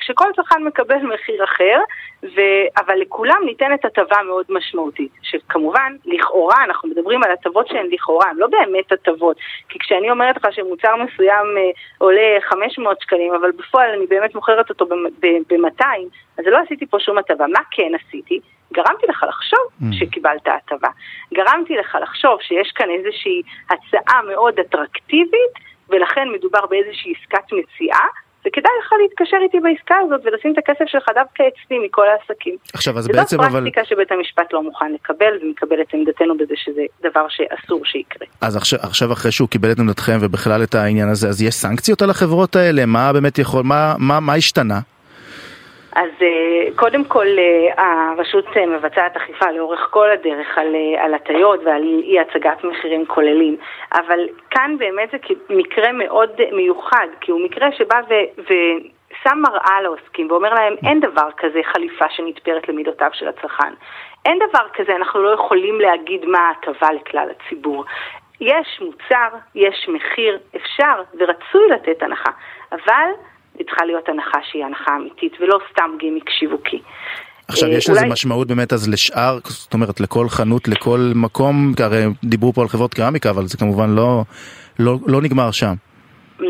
[0.00, 1.80] שכל צרכן מקבל מחיר אחר,
[2.22, 2.40] ו...
[2.76, 8.36] אבל לכולם ניתנת הטבה מאוד משמעותית, שכמובן, לכאורה, אנחנו מדברים על הטבות שהן לכאורה, הן
[8.36, 9.36] לא באמת הטבות,
[9.68, 14.70] כי כשאני אומרת לך שמוצר מסוים אה, עולה 500 שקלים, אבל בפועל אני באמת מוכרת
[14.70, 15.84] אותו ב-200,
[16.38, 17.46] אז לא עשיתי פה שום הטבה.
[17.46, 18.40] מה כן עשיתי?
[18.74, 19.84] גרמתי לך לחשוב mm.
[19.92, 20.88] שקיבלת הטבה.
[21.34, 25.54] גרמתי לך לחשוב שיש כאן איזושהי הצעה מאוד אטרקטיבית,
[25.88, 28.06] ולכן מדובר באיזושהי עסקת מציאה.
[28.46, 32.56] וכדאי לך להתקשר איתי בעסקה הזאת ולשים את הכסף שלך דווקא אצלי מכל העסקים.
[32.74, 33.50] עכשיו, אז בעצם אבל...
[33.50, 38.26] זו פרקטיקה שבית המשפט לא מוכן לקבל ומקבל את עמדתנו בזה שזה דבר שאסור שיקרה.
[38.40, 42.02] אז עכשיו, עכשיו אחרי שהוא קיבל את עמדתכם ובכלל את העניין הזה, אז יש סנקציות
[42.02, 42.86] על החברות האלה?
[42.86, 44.80] מה באמת יכול, מה, מה, מה השתנה?
[45.94, 51.60] אז אה, קודם כל אה, הרשות אה, מבצעת אכיפה לאורך כל הדרך על, על הטיות
[51.64, 53.56] ועל אי הצגת מחירים כוללים,
[53.92, 55.18] אבל כאן באמת זה
[55.50, 58.14] מקרה מאוד מיוחד, כי הוא מקרה שבא ו...
[58.38, 58.54] ו
[59.22, 63.72] שם מראה לעוסקים ואומר להם אין דבר כזה חליפה שנתפרת למידותיו של הצרכן.
[64.24, 67.84] אין דבר כזה, אנחנו לא יכולים להגיד מה ההטבה לכלל הציבור.
[68.40, 72.30] יש מוצר, יש מחיר, אפשר ורצוי לתת הנחה,
[72.72, 73.10] אבל
[73.58, 76.82] היא צריכה להיות הנחה שהיא הנחה אמיתית, ולא סתם גימיק שיווקי.
[77.48, 82.52] עכשיו יש לזה משמעות באמת אז לשאר, זאת אומרת לכל חנות, לכל מקום, הרי דיברו
[82.52, 84.22] פה על חברות קרמיקה, אבל זה כמובן לא,
[84.78, 85.74] לא, לא נגמר שם.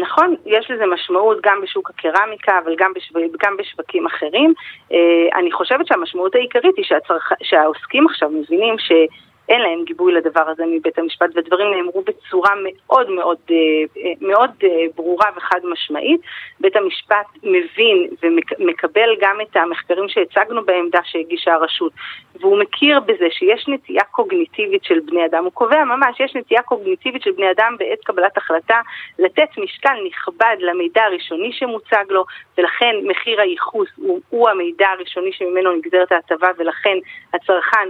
[0.03, 3.15] נכון, יש לזה משמעות גם בשוק הקרמיקה, אבל גם, בשו...
[3.43, 4.55] גם בשווקים אחרים.
[4.93, 7.33] אה, אני חושבת שהמשמעות העיקרית היא שהצרכ...
[7.43, 8.93] שהעוסקים עכשיו מבינים ש...
[9.49, 13.57] אין להם גיבוי לדבר הזה מבית המשפט, ודברים נאמרו בצורה מאוד מאוד, אה,
[14.03, 16.21] אה, מאוד אה, ברורה וחד משמעית.
[16.61, 18.09] בית המשפט מבין
[18.59, 21.93] ומקבל גם את המחקרים שהצגנו בעמדה שהגישה הרשות,
[22.41, 27.23] והוא מכיר בזה שיש נטייה קוגניטיבית של בני אדם, הוא קובע ממש, יש נטייה קוגניטיבית
[27.23, 28.81] של בני אדם בעת קבלת החלטה
[29.19, 32.25] לתת משקל נכבד למידע הראשוני שמוצג לו,
[32.59, 36.99] ולכן מחיר הייחוס הוא, הוא המידע הראשוני שממנו נגזרת ההטבה, ולכן
[37.35, 37.89] הצרכן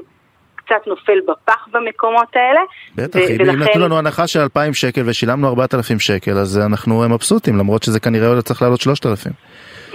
[0.67, 2.61] קצת נופל בפח במקומות האלה.
[2.95, 3.59] בטח, אם ולכן...
[3.59, 8.29] נתנו לנו הנחה של 2,000 שקל ושילמנו 4,000 שקל, אז אנחנו מבסוטים, למרות שזה כנראה
[8.29, 9.33] עוד צריך לעלות 3,000.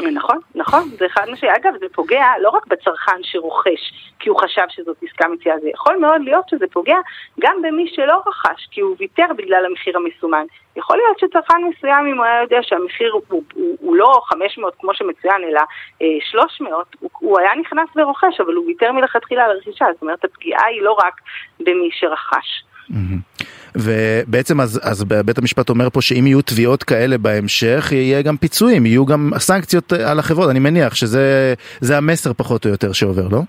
[0.08, 1.56] נכון, נכון, זה חד משמעי.
[1.56, 5.98] אגב, זה פוגע לא רק בצרכן שרוכש כי הוא חשב שזאת עסקה מציאה, זה יכול
[5.98, 6.98] מאוד להיות שזה פוגע
[7.40, 10.46] גם במי שלא רכש כי הוא ויתר בגלל המחיר המסומן.
[10.76, 14.74] יכול להיות שצרכן מסוים, אם הוא היה יודע שהמחיר הוא, הוא, הוא, הוא לא 500
[14.80, 15.62] כמו שמצוין, אלא
[16.02, 20.26] אה, 300, הוא, הוא היה נכנס ורוכש, אבל הוא ויתר מלכתחילה על הרכישה, זאת אומרת,
[20.26, 21.14] הפגיעה היא לא רק
[21.60, 22.64] במי שרכש.
[22.90, 23.29] Mm-hmm.
[23.76, 28.86] ובעצם אז, אז בית המשפט אומר פה שאם יהיו תביעות כאלה בהמשך יהיה גם פיצויים,
[28.86, 31.54] יהיו גם סנקציות על החברות, אני מניח שזה
[31.90, 33.42] המסר פחות או יותר שעובר, לא?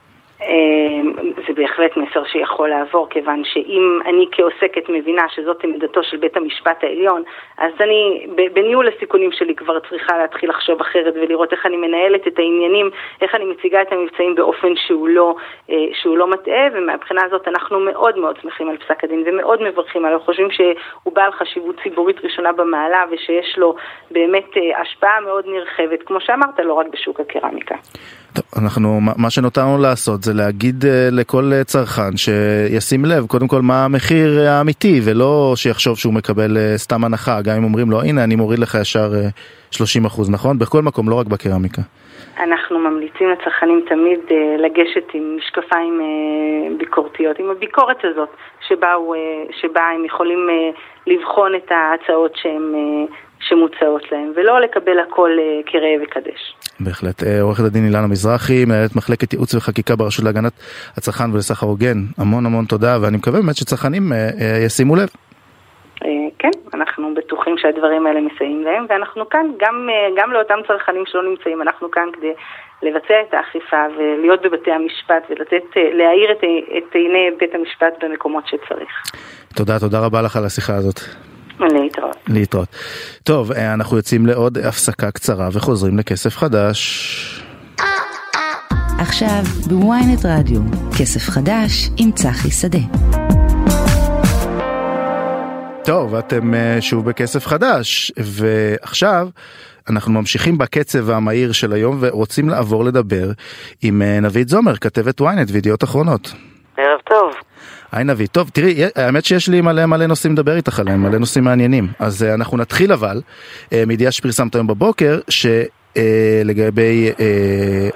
[1.60, 7.22] בהחלט מסר שיכול לעבור, כיוון שאם אני כעוסקת מבינה שזאת עמדתו של בית המשפט העליון,
[7.58, 12.38] אז אני בניהול הסיכונים שלי כבר צריכה להתחיל לחשוב אחרת ולראות איך אני מנהלת את
[12.38, 15.34] העניינים, איך אני מציגה את המבצעים באופן שהוא לא,
[15.70, 20.04] אה, שהוא לא מטעה, ומהבחינה הזאת אנחנו מאוד מאוד שמחים על פסק הדין ומאוד מברכים
[20.04, 23.74] עליו, חושבים שהוא בעל חשיבות ציבורית ראשונה במעלה ושיש לו
[24.10, 27.74] באמת אה, השפעה מאוד נרחבת, כמו שאמרת, לא רק בשוק הקרמיקה.
[28.34, 33.62] טוב, אנחנו, מה שנותרנו לעשות זה להגיד אה, לכל אה, צרכן שישים לב קודם כל
[33.62, 38.24] מה המחיר האמיתי ולא שיחשוב שהוא מקבל אה, סתם הנחה, גם אם אומרים לו הנה
[38.24, 39.10] אני מוריד לך ישר
[39.70, 40.58] 30 אחוז, נכון?
[40.58, 41.82] בכל מקום, לא רק בקרמיקה.
[42.38, 44.20] אנחנו ממליצים לצרכנים תמיד
[44.58, 46.00] לגשת עם משקפיים
[46.78, 48.28] ביקורתיות, עם הביקורת הזאת
[48.68, 49.16] שבה, הוא,
[49.60, 50.48] שבה הם יכולים
[51.06, 52.74] לבחון את ההצעות שהם
[53.40, 56.54] שמוצעות להם, ולא לקבל הכל אה, כראה וקדש.
[56.80, 57.22] בהחלט.
[57.22, 60.52] אה, עורכת הדין אילנה מזרחי, מנהלת מחלקת ייעוץ וחקיקה ברשות להגנת
[60.96, 65.08] הצרכן ולסחר הוגן, המון המון תודה, ואני מקווה באמת שצרכנים אה, ישימו לב.
[66.38, 71.62] כן, אנחנו בטוחים שהדברים האלה מסייעים להם, ואנחנו כאן, גם, גם לאותם צרכנים שלא נמצאים,
[71.62, 72.32] אנחנו כאן כדי
[72.82, 76.44] לבצע את האכיפה ולהיות בבתי המשפט ולתת, להאיר את,
[76.78, 78.90] את עיני בית המשפט במקומות שצריך.
[79.56, 81.29] תודה, תודה רבה לך על השיחה הזאת.
[81.68, 82.16] להתראות.
[82.28, 82.68] להתראות.
[83.24, 87.40] טוב, אה, אנחנו יוצאים לעוד הפסקה קצרה וחוזרים לכסף חדש.
[89.00, 90.60] עכשיו בוויינט רדיו,
[90.98, 92.78] כסף חדש עם צחי שדה.
[95.84, 99.28] טוב, אתם אה, שוב בכסף חדש, ועכשיו
[99.90, 103.30] אנחנו ממשיכים בקצב המהיר של היום ורוצים לעבור לדבר
[103.82, 106.32] עם אה, נבית זומר, כתבת ynet וידיעות אחרונות.
[106.76, 107.29] ערב טוב.
[107.92, 111.44] היי נבית, טוב תראי, האמת שיש לי מלא מלא נושאים לדבר איתך עליהם, מלא נושאים
[111.44, 111.86] מעניינים.
[111.98, 113.20] אז uh, אנחנו נתחיל אבל,
[113.64, 115.46] uh, מידיעה שפרסמת היום בבוקר, ש...
[115.46, 115.98] uh,
[116.44, 117.20] לגבי uh,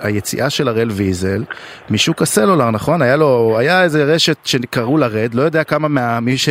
[0.00, 1.44] היציאה של הראל ויזל
[1.90, 3.02] משוק הסלולר, נכון?
[3.02, 6.48] היה לו, היה איזה רשת שקראו לה רד, לא יודע כמה מה, מי, ש,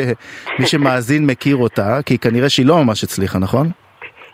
[0.59, 3.69] מי שמאזין מכיר אותה, כי כנראה שהיא לא ממש הצליחה, נכון?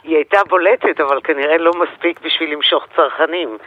[0.04, 3.58] היא הייתה בולטת, אבל כנראה לא מספיק בשביל למשוך צרכנים.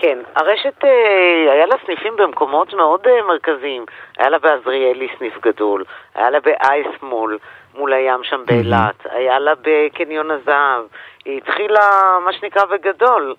[0.00, 3.84] כן, הרשת, אה, היה לה סניפים במקומות מאוד אה, מרכזיים.
[4.18, 5.84] היה לה בעזריאלי סניף גדול,
[6.14, 7.38] היה לה באייס מול,
[7.74, 10.82] מול הים שם באילת, היה לה בקניון הזהב.
[11.24, 11.80] היא התחילה,
[12.24, 13.34] מה שנקרא, בגדול.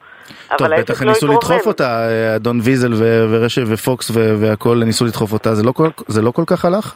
[0.58, 2.94] טוב, בטח לא ניסו לדחוף אותה, אה, אדון ויזל
[3.30, 6.96] ורשת ופוקס והכל ניסו לדחוף אותה, זה לא כל, זה לא כל כך הלך?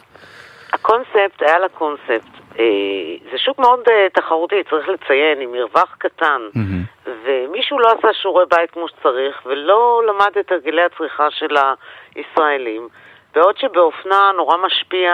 [0.72, 2.43] הקונספט, היה לה קונספט.
[3.32, 3.80] זה שוק מאוד
[4.12, 6.40] תחרותי, צריך לציין, עם מרווח קטן.
[6.54, 7.10] Mm-hmm.
[7.24, 11.56] ומישהו לא עשה שיעורי בית כמו שצריך, ולא למד את הרגלי הצריכה של
[12.14, 12.88] הישראלים,
[13.34, 15.12] בעוד שבאופנה נורא משפיע,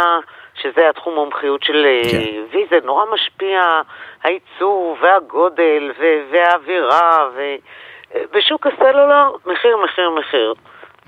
[0.55, 2.43] שזה התחום המומחיות של אה, כן.
[2.51, 3.81] ויזל, נורא משפיע
[4.25, 5.93] העיצוב והגודל
[6.31, 10.55] והאווירה, ובשוק הסלולר מחיר, מחיר, מחיר.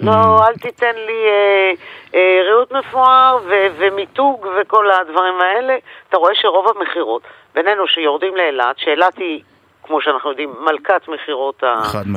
[0.02, 0.48] לא, mm.
[0.48, 1.72] אל תיתן לי אה,
[2.14, 5.76] אה, ריהוט מפואר ו- ומיתוג וכל הדברים האלה.
[6.08, 7.22] אתה רואה שרוב המכירות,
[7.54, 9.42] בינינו שיורדים לאילת, שאילת היא
[9.82, 11.62] כמו שאנחנו יודעים, מלכת מכירות,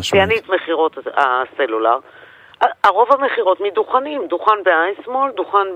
[0.02, 1.98] שיאנית מכירות הסלולר.
[2.84, 5.68] הרוב המכירות מדוכנים, דוכן באייסמול, דוכן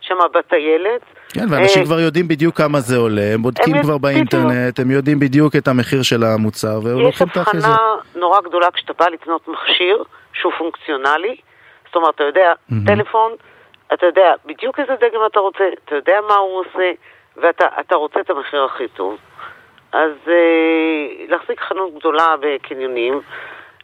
[0.00, 1.00] שם בטיילת.
[1.28, 5.18] כן, ואנשים אה, כבר יודעים בדיוק כמה זה עולה, הם בודקים כבר באינטרנט, הם יודעים
[5.18, 7.58] בדיוק את המחיר של המוצר, ולוקחים את האחרי.
[7.58, 7.76] יש הבחנה
[8.14, 10.02] נורא גדולה כשאתה בא לקנות מכשיר
[10.40, 11.36] שהוא פונקציונלי,
[11.86, 12.52] זאת אומרת, אתה יודע,
[12.86, 13.32] טלפון,
[13.92, 16.90] אתה יודע בדיוק איזה דגם אתה רוצה, אתה יודע מה הוא עושה,
[17.36, 19.16] ואתה רוצה את המחיר הכי טוב.
[19.92, 23.20] אז אה, להחזיק חנות גדולה בקניונים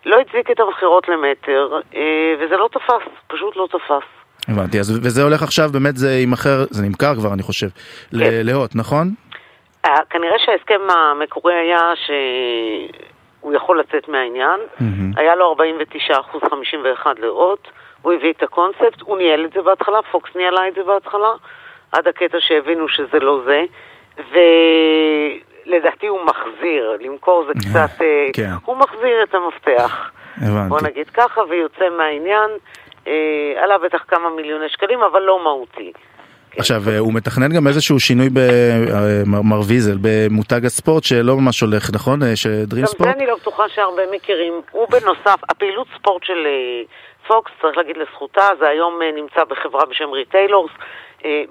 [0.06, 4.06] לא הצדיק את המכירות למטר, אה, וזה לא תפס, פשוט לא תפס.
[4.48, 8.16] הבנתי, אז וזה הולך עכשיו, באמת זה יימכר, זה נמכר כבר, אני חושב, כן.
[8.44, 9.10] להוט, נכון?
[9.84, 11.92] אה, כנראה שההסכם המקורי היה
[13.42, 15.16] שהוא יכול לצאת מהעניין, mm-hmm.
[15.16, 15.54] היה לו
[16.10, 17.68] 49% 51 להוט,
[18.02, 21.32] הוא הביא את הקונספט, הוא ניהל את זה בהתחלה, פוקס ניהלה את זה בהתחלה,
[21.92, 23.64] עד הקטע שהבינו שזה לא זה,
[24.18, 24.38] ו...
[25.66, 28.02] לדעתי הוא מחזיר, למכור זה קצת...
[28.02, 28.50] אה, כן.
[28.64, 30.10] הוא מחזיר את המפתח.
[30.36, 30.68] הבנתי.
[30.68, 32.50] בוא נגיד ככה, ויוצא מהעניין.
[33.06, 35.92] אה, עלה בטח כמה מיליוני שקלים, אבל לא מהותי.
[36.52, 36.60] כן.
[36.60, 38.28] עכשיו, אה, הוא מתכנן גם איזשהו שינוי
[39.26, 42.20] במר אה, ויזל, במותג הספורט שלא ממש הולך, נכון?
[42.34, 43.08] שדרים ספורט?
[43.08, 44.60] גם זה אני לא בטוחה שהרבה מכירים.
[44.70, 46.46] הוא בנוסף, הפעילות ספורט של
[47.26, 50.70] פוקס, צריך להגיד לזכותה, זה היום נמצא בחברה בשם ריטיילורס,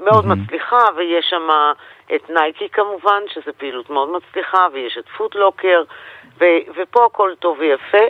[0.04, 1.48] מאוד מצליחה, ויש שם
[2.16, 5.84] את נייקי כמובן, שזו פעילות מאוד מצליחה, ויש את פוטלוקר,
[6.76, 8.06] ופה הכל טוב ויפה.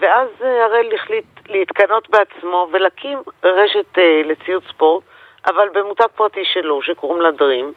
[0.00, 5.04] ואז אה, הראל החליט להתקנות בעצמו ולהקים רשת אה, לציוד ספורט,
[5.48, 7.72] אבל במותג פרטי שלו, שקוראים לה דרים,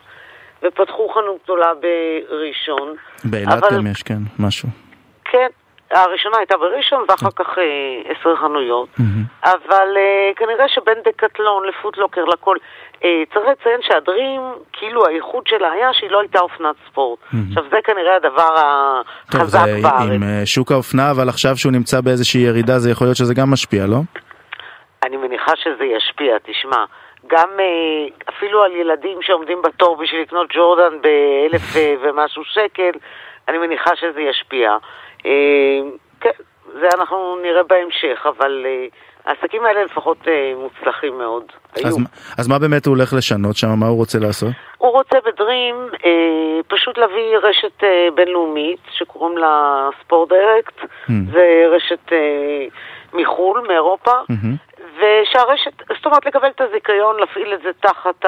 [0.63, 2.95] ופתחו חנות גדולה בראשון.
[3.23, 3.77] באילת אבל...
[3.77, 4.69] גם יש, כן, משהו.
[5.25, 5.47] כן,
[5.91, 8.89] הראשונה הייתה בראשון ואחר כך אה, עשר חנויות.
[9.43, 12.57] אבל אה, כנראה שבין דקטלון לפוטלוקר לכל,
[13.03, 14.41] אה, צריך לציין שהדרים,
[14.73, 17.19] כאילו הייחוד שלה היה שהיא לא הייתה אופנת ספורט.
[17.49, 20.11] עכשיו זה כנראה הדבר החזק טוב, זה בארץ.
[20.15, 23.51] עם אה, שוק האופנה, אבל עכשיו שהוא נמצא באיזושהי ירידה זה יכול להיות שזה גם
[23.51, 23.99] משפיע, לא?
[25.03, 26.85] אני מניחה שזה ישפיע, תשמע.
[27.31, 31.61] גם אה, אפילו על ילדים שעומדים בתור בשביל לקנות ג'ורדן באלף
[32.01, 32.91] ומשהו שקל,
[33.47, 34.77] אני מניחה שזה ישפיע.
[36.21, 36.29] כן,
[36.73, 38.65] זה אנחנו נראה בהמשך, אבל
[39.25, 41.43] העסקים האלה לפחות אה, מוצלחים מאוד.
[41.75, 42.05] אז, היו.
[42.37, 43.67] אז מה באמת הוא הולך לשנות שם?
[43.79, 44.51] מה הוא רוצה לעשות?
[44.77, 51.11] הוא רוצה בדרים אה, פשוט להביא רשת אה, בינלאומית שקוראים לה ספורט דירקט, mm.
[51.33, 52.65] זה רשת אה,
[53.13, 54.70] מחו"ל, מאירופה, mm-hmm.
[54.97, 58.25] ושהרשת, זאת אומרת לקבל את הזיכיון, להפעיל את זה תחת.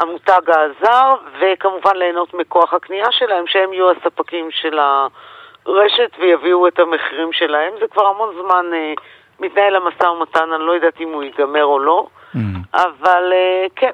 [0.00, 7.32] המותג הזר, וכמובן ליהנות מכוח הקנייה שלהם, שהם יהיו הספקים של הרשת ויביאו את המחירים
[7.32, 7.72] שלהם.
[7.80, 8.92] זה כבר המון זמן אה,
[9.40, 12.38] מתנהל המשא ומתן, אני לא יודעת אם הוא ייגמר או לא, mm.
[12.74, 13.90] אבל uh, כן,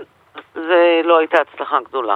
[0.54, 2.14] זה לא הייתה הצלחה גדולה.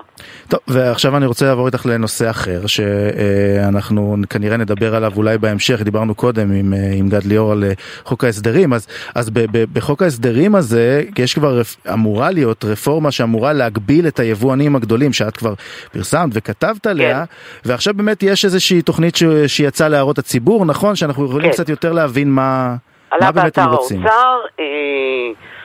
[0.48, 6.14] טוב, ועכשיו אני רוצה לעבור איתך לנושא אחר, שאנחנו כנראה נדבר עליו אולי בהמשך, דיברנו
[6.14, 7.64] קודם עם, עם גד ליאור על
[8.04, 11.60] חוק ההסדרים, אז, אז ב, ב, בחוק ההסדרים הזה יש כבר,
[11.92, 15.54] אמורה להיות רפורמה שאמורה להגביל את היבואנים הגדולים, שאת כבר
[15.92, 17.68] פרסמת וכתבת עליה, כן.
[17.70, 19.16] ועכשיו באמת יש איזושהי תוכנית
[19.46, 20.96] שיצאה להערות הציבור, נכון?
[20.96, 21.52] שאנחנו יכולים כן.
[21.52, 22.76] קצת יותר להבין מה,
[23.20, 24.00] מה באמת הם רוצים.
[24.00, 25.55] עלה באתר האוצר, אה...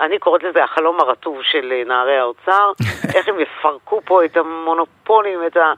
[0.00, 2.72] אני קוראת לזה החלום הרטוב של אה, נערי האוצר,
[3.14, 5.72] איך הם יפרקו פה את המונופולים, את ה...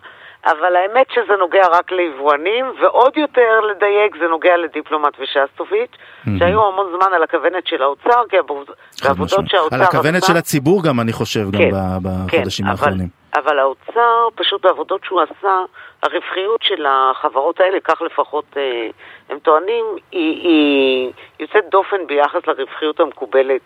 [0.47, 5.97] אבל האמת שזה נוגע רק ליבואנים, ועוד יותר לדייק, זה נוגע לדיפלומט ושסטוביץ',
[6.39, 8.37] שהיו המון זמן על הכוונת של האוצר, כי
[9.03, 9.77] בעבודות שהאוצר...
[9.77, 11.71] על הכוונת של הציבור גם, אני חושב, גם כן,
[12.03, 13.09] בחודשים כן, האחרונים.
[13.35, 15.59] אבל האוצר, פשוט בעבודות שהוא עשה,
[16.03, 18.89] הרווחיות של החברות האלה, כך לפחות אה,
[19.29, 23.63] הם טוענים, היא, היא יוצאת דופן ביחס לרווחיות המקובלת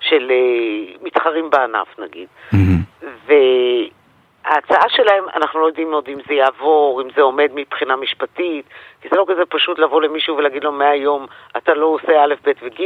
[0.00, 2.28] של אה, מתחרים בענף נגיד.
[2.52, 3.06] Mm-hmm.
[3.26, 8.66] וההצעה שלהם, אנחנו לא יודעים עוד אם זה יעבור, אם זה עומד מבחינה משפטית,
[9.02, 11.26] כי זה לא כזה פשוט לבוא למישהו ולהגיד לו מהיום
[11.56, 12.82] אתה לא עושה א', ב' וג'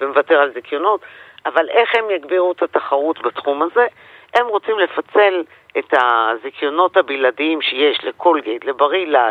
[0.00, 1.00] ומוותר על זיכיונות,
[1.46, 3.86] אבל איך הם יגבירו את התחרות בתחום הזה?
[4.34, 5.42] הם רוצים לפצל
[5.78, 9.30] את הזיכיונות הבלעדיים שיש לקולגייט, לברילה,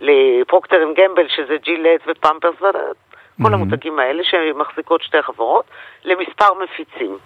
[0.00, 2.54] לפרוקטר אנד גמבל, שזה ג'ילט ופמפרס,
[3.42, 3.54] כל.
[3.54, 5.64] המותגים האלה שמחזיקות שתי חברות,
[6.04, 7.18] למספר מפיצים.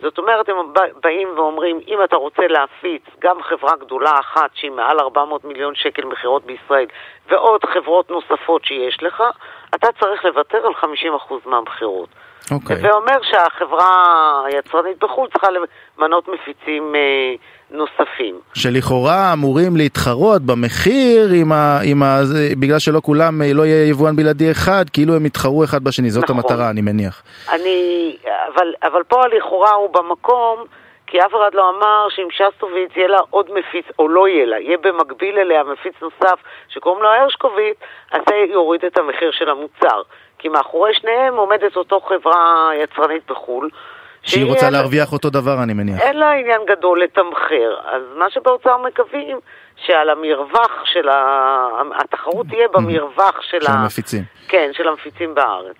[0.00, 0.56] זאת אומרת, הם
[1.02, 6.04] באים ואומרים, אם אתה רוצה להפיץ גם חברה גדולה אחת שהיא מעל 400 מיליון שקל
[6.04, 6.86] מכירות בישראל
[7.28, 9.22] ועוד חברות נוספות שיש לך,
[9.74, 10.86] אתה צריך לוותר על 50%
[11.46, 12.08] מהמכירות.
[12.50, 12.54] Okay.
[12.54, 12.76] אוקיי.
[12.76, 15.48] זה אומר שהחברה היצרנית בחו"ל צריכה
[15.98, 17.34] למנות מפיצים אה,
[17.70, 18.40] נוספים.
[18.54, 22.20] שלכאורה אמורים להתחרות במחיר עם ה, עם ה,
[22.60, 26.24] בגלל שלא כולם, אה, לא יהיה יבואן בלעדי אחד, כאילו הם יתחרו אחד בשני, זאת
[26.24, 26.36] נכון.
[26.36, 27.22] המטרה, אני מניח.
[27.48, 28.16] אני,
[28.54, 30.64] אבל, אבל פה הלכאורה הוא במקום,
[31.06, 34.60] כי אף אחד לא אמר שאם שסטוביץ יהיה לה עוד מפיץ, או לא יהיה לה,
[34.60, 36.38] יהיה במקביל אליה מפיץ נוסף
[36.68, 37.76] שקוראים לו הרשקוביץ,
[38.12, 40.02] אז זה יוריד את המחיר של המוצר.
[40.40, 43.68] כי מאחורי שניהם עומדת אותו חברה יצרנית בחו"ל.
[44.22, 44.72] שהיא רוצה אין...
[44.72, 46.00] להרוויח אותו דבר, אני מניח.
[46.00, 47.76] אין לה עניין גדול לתמחר.
[47.84, 49.38] אז מה שבאוצר מקווים,
[49.76, 51.82] שעל המרווח של ה...
[51.94, 53.74] התחרות תהיה במרווח של, של ה...
[53.74, 54.22] המפיצים.
[54.48, 55.76] כן, של המפיצים בארץ.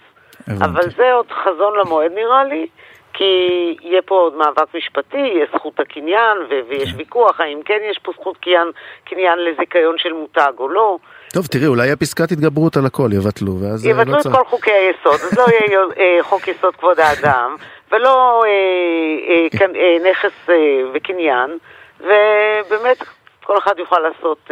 [0.47, 0.65] הבנתי.
[0.65, 2.67] אבל זה עוד חזון למועד נראה לי.
[3.13, 7.99] כי יהיה פה עוד מאבק משפטי, יש זכות הקניין, ו- ויש ויכוח האם כן יש
[7.99, 8.71] פה זכות קניין,
[9.05, 10.99] קניין לזיכיון של מותג או לא.
[11.33, 14.37] טוב, תראי, אולי יהיה פסקת התגברות על הכל, יבטלו, ואז אה, יבטלו לא את צריך...
[14.37, 17.57] כל חוקי היסוד, אז לא יהיה אה, חוק יסוד כבוד האדם,
[17.93, 20.55] ולא אה, נכס
[20.95, 21.59] וקניין,
[22.01, 22.99] ובאמת
[23.45, 24.51] כל אחד יוכל לעשות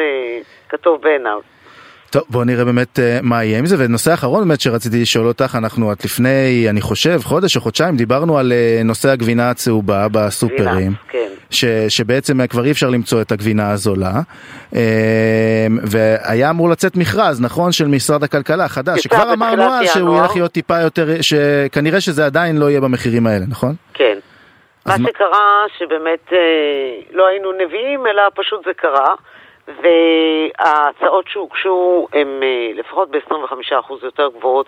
[0.69, 1.41] כתוב בעיניו.
[2.11, 5.57] טוב בוא נראה באמת uh, מה יהיה עם זה ונושא אחרון באמת שרציתי לשאול אותך
[5.59, 10.69] אנחנו עד לפני אני חושב חודש או חודשיים דיברנו על uh, נושא הגבינה הצהובה בסופרים
[10.69, 11.29] גבינה, כן.
[11.51, 14.13] ש, שבעצם כבר אי אפשר למצוא את הגבינה הזולה
[15.83, 20.53] והיה אמור לצאת מכרז נכון של משרד הכלכלה חדש שכבר אמרנו אז שהוא ילך להיות
[20.53, 23.75] טיפה יותר שכנראה שזה עדיין לא יהיה במחירים האלה נכון?
[23.95, 24.19] כן.
[24.87, 26.33] מה שקרה שבאמת
[27.13, 29.15] לא היינו נביאים אלא פשוט זה קרה.
[29.69, 34.67] וההצעות שהוגשו הן אה, לפחות ב-25% יותר גבוהות.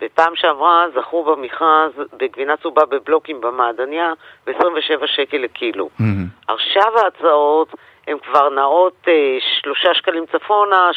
[0.00, 4.12] בפעם שעברה זכו במכרז בגבינה צהובה בבלוקים במעדניה
[4.46, 5.88] ב-27 שקל לקילו.
[6.00, 6.52] Mm-hmm.
[6.52, 7.74] עכשיו ההצעות
[8.06, 10.90] הן כבר נעות אה, שלושה שקלים צפונה,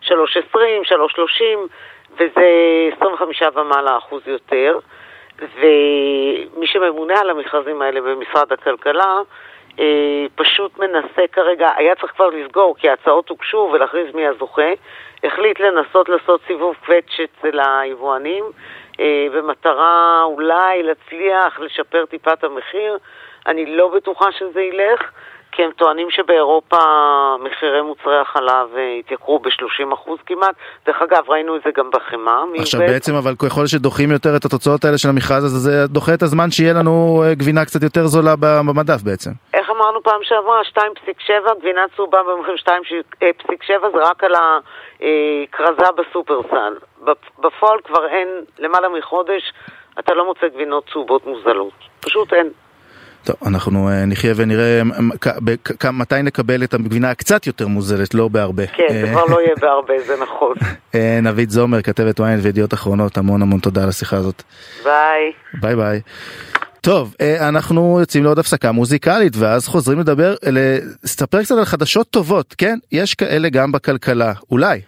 [0.00, 1.58] שלוש עשרים, שלוש שלושים,
[2.14, 2.46] וזה
[2.96, 4.78] 25 ומעלה אחוז יותר.
[5.38, 9.20] ומי שממונה על המכרזים האלה במשרד הכלכלה
[10.34, 14.70] פשוט מנסה כרגע, היה צריך כבר לסגור כי ההצעות הוגשו ולהכריז מי הזוכה,
[15.24, 18.44] החליט לנסות לעשות סיבוב קווץ' אצל היבואנים
[19.00, 22.98] אה, במטרה אולי להצליח לשפר טיפה את המחיר.
[23.46, 25.10] אני לא בטוחה שזה ילך.
[25.58, 26.76] כי הם טוענים שבאירופה
[27.40, 30.54] מחירי מוצרי החלב אה, התייקרו ב-30% כמעט.
[30.86, 32.42] דרך אגב, ראינו את זה גם בחמאה.
[32.58, 36.22] עכשיו בעצם, אבל ככל שדוחים יותר את התוצאות האלה של המכרז הזה, זה דוחה את
[36.22, 39.30] הזמן שיהיה לנו אה, גבינה קצת יותר זולה במדף בעצם.
[39.54, 40.60] איך אמרנו פעם שעברה?
[40.72, 46.74] 2.7, גבינה צהובה במחיר 2.7 זה רק על הכרזה בסופרסל.
[47.38, 48.28] בפועל כבר אין,
[48.58, 49.52] למעלה מחודש,
[49.98, 51.72] אתה לא מוצא גבינות צהובות מוזלות.
[52.00, 52.48] פשוט אין.
[53.24, 54.82] טוב, אנחנו אה, נחיה ונראה
[55.92, 58.66] מתי נקבל את הגבינה הקצת יותר מוזלת, לא בהרבה.
[58.66, 60.54] כן, זה כבר לא יהיה בהרבה, זה נכון.
[60.94, 64.42] אה, נבית זומר, כתבת ynet וידיעות אחרונות, המון המון תודה על השיחה הזאת.
[64.84, 65.32] ביי.
[65.60, 66.00] ביי ביי.
[66.80, 72.54] טוב, אה, אנחנו יוצאים לעוד הפסקה מוזיקלית ואז חוזרים לדבר, לספר קצת על חדשות טובות,
[72.58, 72.78] כן?
[72.92, 74.80] יש כאלה גם בכלכלה, אולי.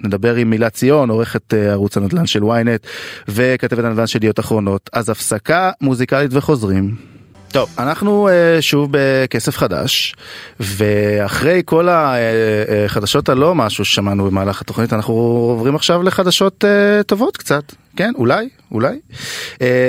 [0.00, 2.86] נדבר עם מילה ציון, עורכת ערוץ הנדל"ן של ynet
[3.28, 4.90] וכתבת הנדל"ן של ידיעות אחרונות.
[4.92, 7.13] אז הפסקה מוזיקלית וחוזרים.
[7.54, 10.14] טוב, אנחנו uh, שוב בכסף חדש,
[10.60, 16.64] ואחרי כל החדשות הלא משהו ששמענו במהלך התוכנית, אנחנו עוברים עכשיו לחדשות
[17.06, 17.72] טובות קצת.
[17.96, 18.98] כן, אולי, אולי.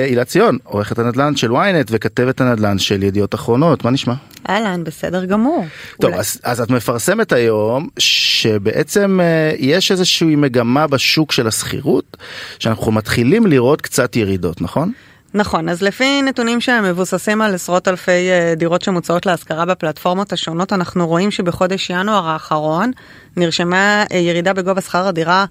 [0.05, 4.13] הילה ציון, עורכת הנדל"ן של ynet וכתבת הנדל"ן של ידיעות אחרונות, מה נשמע?
[4.49, 5.65] אהלן, בסדר גמור.
[6.01, 9.19] טוב, אז, אז את מפרסמת היום שבעצם
[9.57, 12.17] יש איזושהי מגמה בשוק של השכירות,
[12.59, 14.91] שאנחנו מתחילים לראות קצת ירידות, נכון?
[15.33, 21.07] נכון, אז לפי נתונים שמבוססים על עשרות אלפי uh, דירות שמוצעות להשכרה בפלטפורמות השונות, אנחנו
[21.07, 22.91] רואים שבחודש ינואר האחרון
[23.37, 25.45] נרשמה uh, ירידה בגובה שכר הדירה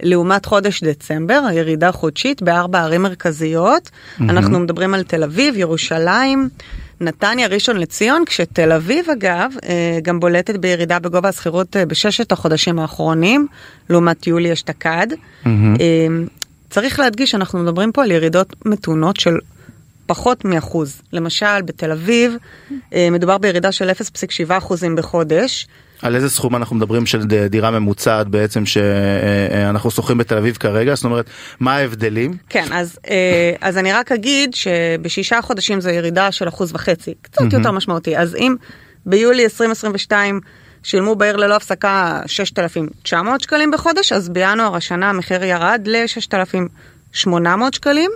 [0.00, 3.90] לעומת חודש דצמבר, הירידה חודשית בארבע ערים מרכזיות.
[3.90, 4.22] Mm-hmm.
[4.22, 6.48] אנחנו מדברים על תל אביב, ירושלים,
[7.00, 12.78] נתניה, ראשון לציון, כשתל אביב אגב אה, גם בולטת בירידה בגובה השכירות אה, בששת החודשים
[12.78, 13.46] האחרונים,
[13.90, 15.06] לעומת יולי אשתקד.
[15.12, 15.48] Mm-hmm.
[16.74, 19.34] צריך להדגיש שאנחנו מדברים פה על ירידות מתונות של
[20.06, 21.02] פחות מאחוז.
[21.12, 22.36] למשל, בתל אביב
[22.92, 25.66] מדובר בירידה של 0.7 אחוזים בחודש.
[26.02, 30.94] על איזה סכום אנחנו מדברים של דירה ממוצעת בעצם שאנחנו שוכרים בתל אביב כרגע?
[30.94, 31.26] זאת אומרת,
[31.60, 32.36] מה ההבדלים?
[32.48, 32.98] כן, אז,
[33.60, 37.52] אז אני רק אגיד שבשישה חודשים זו ירידה של אחוז וחצי, קצת.
[37.52, 38.16] יותר משמעותי.
[38.16, 38.54] אז אם
[39.06, 40.40] ביולי 2022
[40.84, 47.38] שילמו בעיר ללא הפסקה 6,900 שקלים בחודש, אז בינואר השנה המחיר ירד ל-6,800
[47.72, 48.10] שקלים.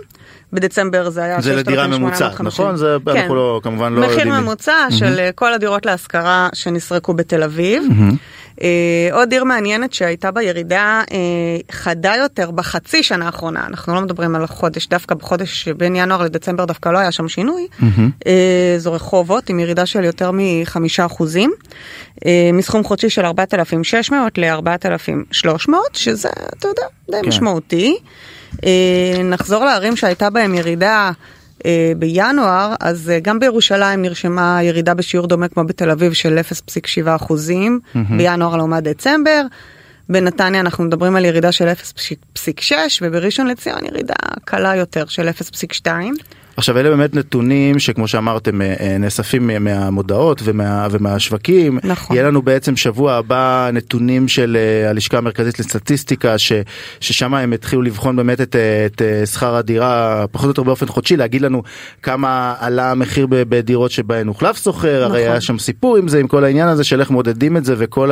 [0.53, 2.75] בדצמבר זה היה זה לדירה ממוצעת, נכון?
[2.75, 3.17] זה כן.
[3.17, 4.29] אנחנו לא, כמובן לא מחיר יודעים.
[4.29, 4.95] מחיר ממוצע mm-hmm.
[4.95, 7.83] של כל הדירות להשכרה שנסרקו בתל אביב.
[7.83, 8.15] Mm-hmm.
[8.61, 11.17] אה, עוד עיר מעניינת שהייתה בה ירידה אה,
[11.71, 16.65] חדה יותר בחצי שנה האחרונה, אנחנו לא מדברים על חודש, דווקא בחודש בין ינואר לדצמבר
[16.65, 18.01] דווקא לא היה שם שינוי, mm-hmm.
[18.27, 21.51] אה, זו רחובות עם ירידה של יותר מחמישה אחוזים,
[22.25, 27.27] אה, מסכום חודשי של 4,600 ל-4,300, שזה, אתה יודע, די כן.
[27.27, 27.97] משמעותי.
[28.65, 31.11] אה, נחזור לערים שהייתה בהם ירידה
[31.97, 37.79] בינואר, אז אה, גם בירושלים נרשמה ירידה בשיעור דומה כמו בתל אביב של 0.7 אחוזים
[37.83, 37.97] mm-hmm.
[38.17, 39.41] בינואר לעומת דצמבר.
[40.09, 41.67] בנתניה אנחנו מדברים על ירידה של
[42.37, 45.87] 0.6 ובראשון לציון ירידה קלה יותר של 0.2.
[46.59, 51.79] עכשיו אלה באמת נתונים שכמו שאמרתם אה, אה, נאספים מהמודעות ומה, ומהשווקים.
[51.83, 52.15] נכון.
[52.15, 56.53] יהיה לנו בעצם שבוע הבא נתונים של אה, הלשכה המרכזית לסטטיסטיקה ש,
[56.99, 58.55] ששם הם התחילו לבחון באמת את,
[58.85, 61.63] את שכר הדירה פחות או יותר באופן חודשי להגיד לנו
[62.03, 65.11] כמה עלה המחיר בדירות שבהן הוחלף סוחר נכון.
[65.11, 67.75] הרי היה שם סיפור עם זה עם כל העניין הזה של איך מודדים את זה
[67.77, 68.11] וכל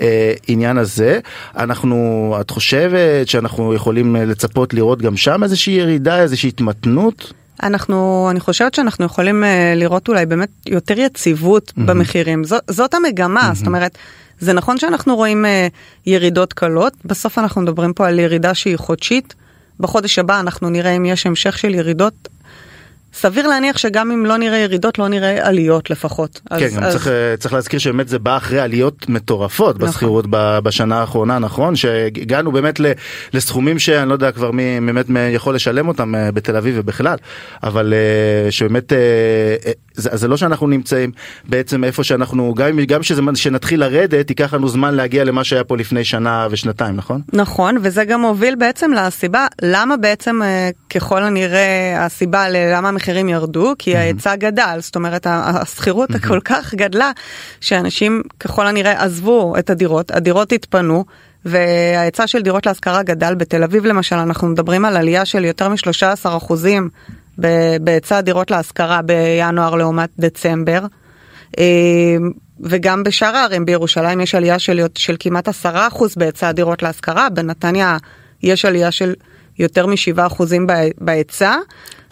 [0.00, 1.20] העניין הזה
[1.56, 7.41] אנחנו את חושבת שאנחנו יכולים לצפות לראות גם שם איזושהי ירידה איזושהי התמתנות.
[7.62, 9.46] אנחנו, אני חושבת שאנחנו יכולים uh,
[9.78, 11.82] לראות אולי באמת יותר יציבות mm-hmm.
[11.86, 12.44] במחירים.
[12.44, 13.54] זו, זאת המגמה, mm-hmm.
[13.54, 13.98] זאת אומרת,
[14.40, 15.48] זה נכון שאנחנו רואים uh,
[16.06, 19.34] ירידות קלות, בסוף אנחנו מדברים פה על ירידה שהיא חודשית.
[19.80, 22.28] בחודש הבא אנחנו נראה אם יש המשך של ירידות.
[23.12, 26.40] סביר להניח שגם אם לא נראה ירידות לא נראה עליות לפחות.
[26.48, 26.92] כן, אז, גם אז...
[26.92, 29.88] צריך, אה, צריך להזכיר שבאמת זה בא אחרי עליות מטורפות נכון.
[29.88, 31.76] בשכירות בשנה האחרונה, נכון?
[31.76, 32.80] שהגענו באמת
[33.32, 37.16] לסכומים שאני לא יודע כבר מי באמת יכול לשלם אותם אה, בתל אביב ובכלל,
[37.62, 38.92] אבל אה, שבאמת
[39.94, 41.12] זה, זה לא שאנחנו נמצאים
[41.48, 45.76] בעצם איפה שאנחנו, גם, גם שזה, שנתחיל לרדת ייקח לנו זמן להגיע למה שהיה פה
[45.76, 47.20] לפני שנה ושנתיים, נכון?
[47.32, 50.40] נכון, וזה גם מוביל בעצם לסיבה למה בעצם
[50.90, 57.10] ככל הנראה הסיבה ללמה המחירים ירדו כי ההיצע גדל, זאת אומרת השכירות הכל כך גדלה
[57.60, 61.04] שאנשים ככל הנראה עזבו את הדירות, הדירות התפנו.
[61.44, 66.36] וההיצע של דירות להשכרה גדל בתל אביב למשל אנחנו מדברים על עלייה של יותר מ-13
[66.36, 66.88] אחוזים
[67.80, 70.80] בהיצע דירות להשכרה בינואר לעומת דצמבר.
[71.58, 72.16] אה,
[72.60, 77.96] וגם בשאר הערים בירושלים יש עלייה של, של כמעט 10 אחוז בהיצע הדירות להשכרה, בנתניה
[78.42, 79.14] יש עלייה של
[79.58, 80.66] יותר מ-7 אחוזים
[80.98, 81.56] בהיצע.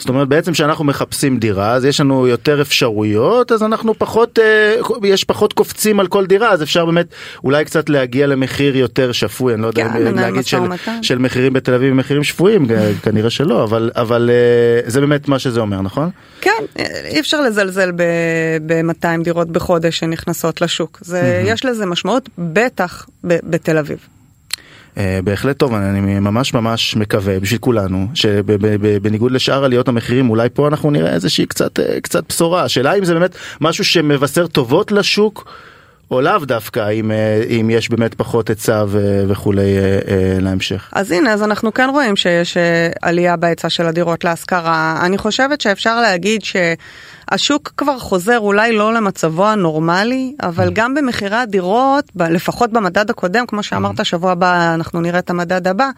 [0.01, 4.74] זאת אומרת בעצם שאנחנו מחפשים דירה אז יש לנו יותר אפשרויות אז אנחנו פחות אה,
[5.03, 7.07] יש פחות קופצים על כל דירה אז אפשר באמת
[7.44, 10.59] אולי קצת להגיע למחיר יותר שפוי אני לא יודע כן, להגיד של,
[11.03, 12.66] של מחירים בתל אביב מחירים שפויים
[13.03, 16.11] כנראה שלא אבל אבל אה, זה באמת מה שזה אומר נכון?
[16.40, 16.64] כן
[17.05, 17.92] אי אפשר לזלזל
[18.66, 24.19] ב-200 דירות בחודש שנכנסות לשוק זה יש לזה משמעות בטח בתל אביב.
[24.99, 30.68] אה, בהחלט טוב אני ממש ממש מקווה בשביל כולנו שבניגוד לשאר עליות המחירים אולי פה
[30.68, 35.51] אנחנו נראה איזושהי קצת אה, קצת בשורה השאלה אם זה באמת משהו שמבשר טובות לשוק.
[36.11, 38.84] או לאו דווקא אם, אה, אם יש באמת פחות היצע
[39.28, 39.76] וכולי
[40.40, 40.88] להמשך.
[40.92, 42.56] אז הנה אז אנחנו כן רואים שיש
[43.02, 46.56] עלייה בהיצע של הדירות להשכרה אני חושבת שאפשר להגיד ש...
[47.30, 50.70] השוק כבר חוזר אולי לא למצבו הנורמלי, אבל mm.
[50.72, 54.04] גם במחירי הדירות, לפחות במדד הקודם, כמו שאמרת, mm.
[54.04, 55.90] שבוע הבא אנחנו נראה את המדד הבא,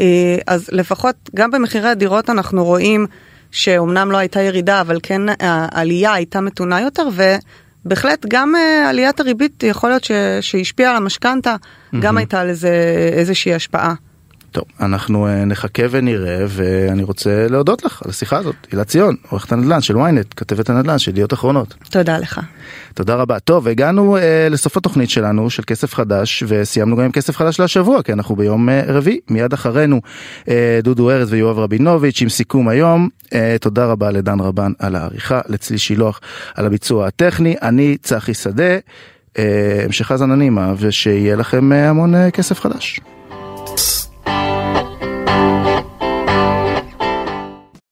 [0.00, 3.06] אה, אז לפחות גם במחירי הדירות אנחנו רואים
[3.50, 7.08] שאומנם לא הייתה ירידה, אבל כן העלייה הייתה מתונה יותר,
[7.84, 8.54] ובהחלט גם
[8.88, 10.04] עליית הריבית יכול להיות
[10.40, 11.56] שהשפיעה על המשכנתה,
[12.00, 12.70] גם הייתה לזה
[13.12, 13.94] איזושהי השפעה.
[14.58, 18.54] טוב, אנחנו uh, נחכה ונראה, ואני רוצה להודות לך על השיחה הזאת.
[18.70, 21.74] הילה ציון, עורכת הנדל"ן של ynet, כתבת הנדל"ן של ידיעות אחרונות.
[21.90, 22.40] תודה לך.
[22.94, 23.38] תודה רבה.
[23.38, 28.02] טוב, הגענו uh, לסוף התוכנית שלנו של כסף חדש, וסיימנו גם עם כסף חדש להשבוע,
[28.02, 30.00] כי אנחנו ביום uh, רביעי, מיד אחרינו
[30.44, 30.48] uh,
[30.82, 33.08] דודו ארז ויואב רבינוביץ' עם סיכום היום.
[33.24, 33.30] Uh,
[33.60, 36.20] תודה רבה לדן רבן על העריכה, לצלי שילוח
[36.54, 38.76] על הביצוע הטכני, אני צחי שדה.
[39.84, 43.00] המשך האזנה נעימה ושיהיה לכם המון כסף חדש.
[44.28, 44.57] Bye.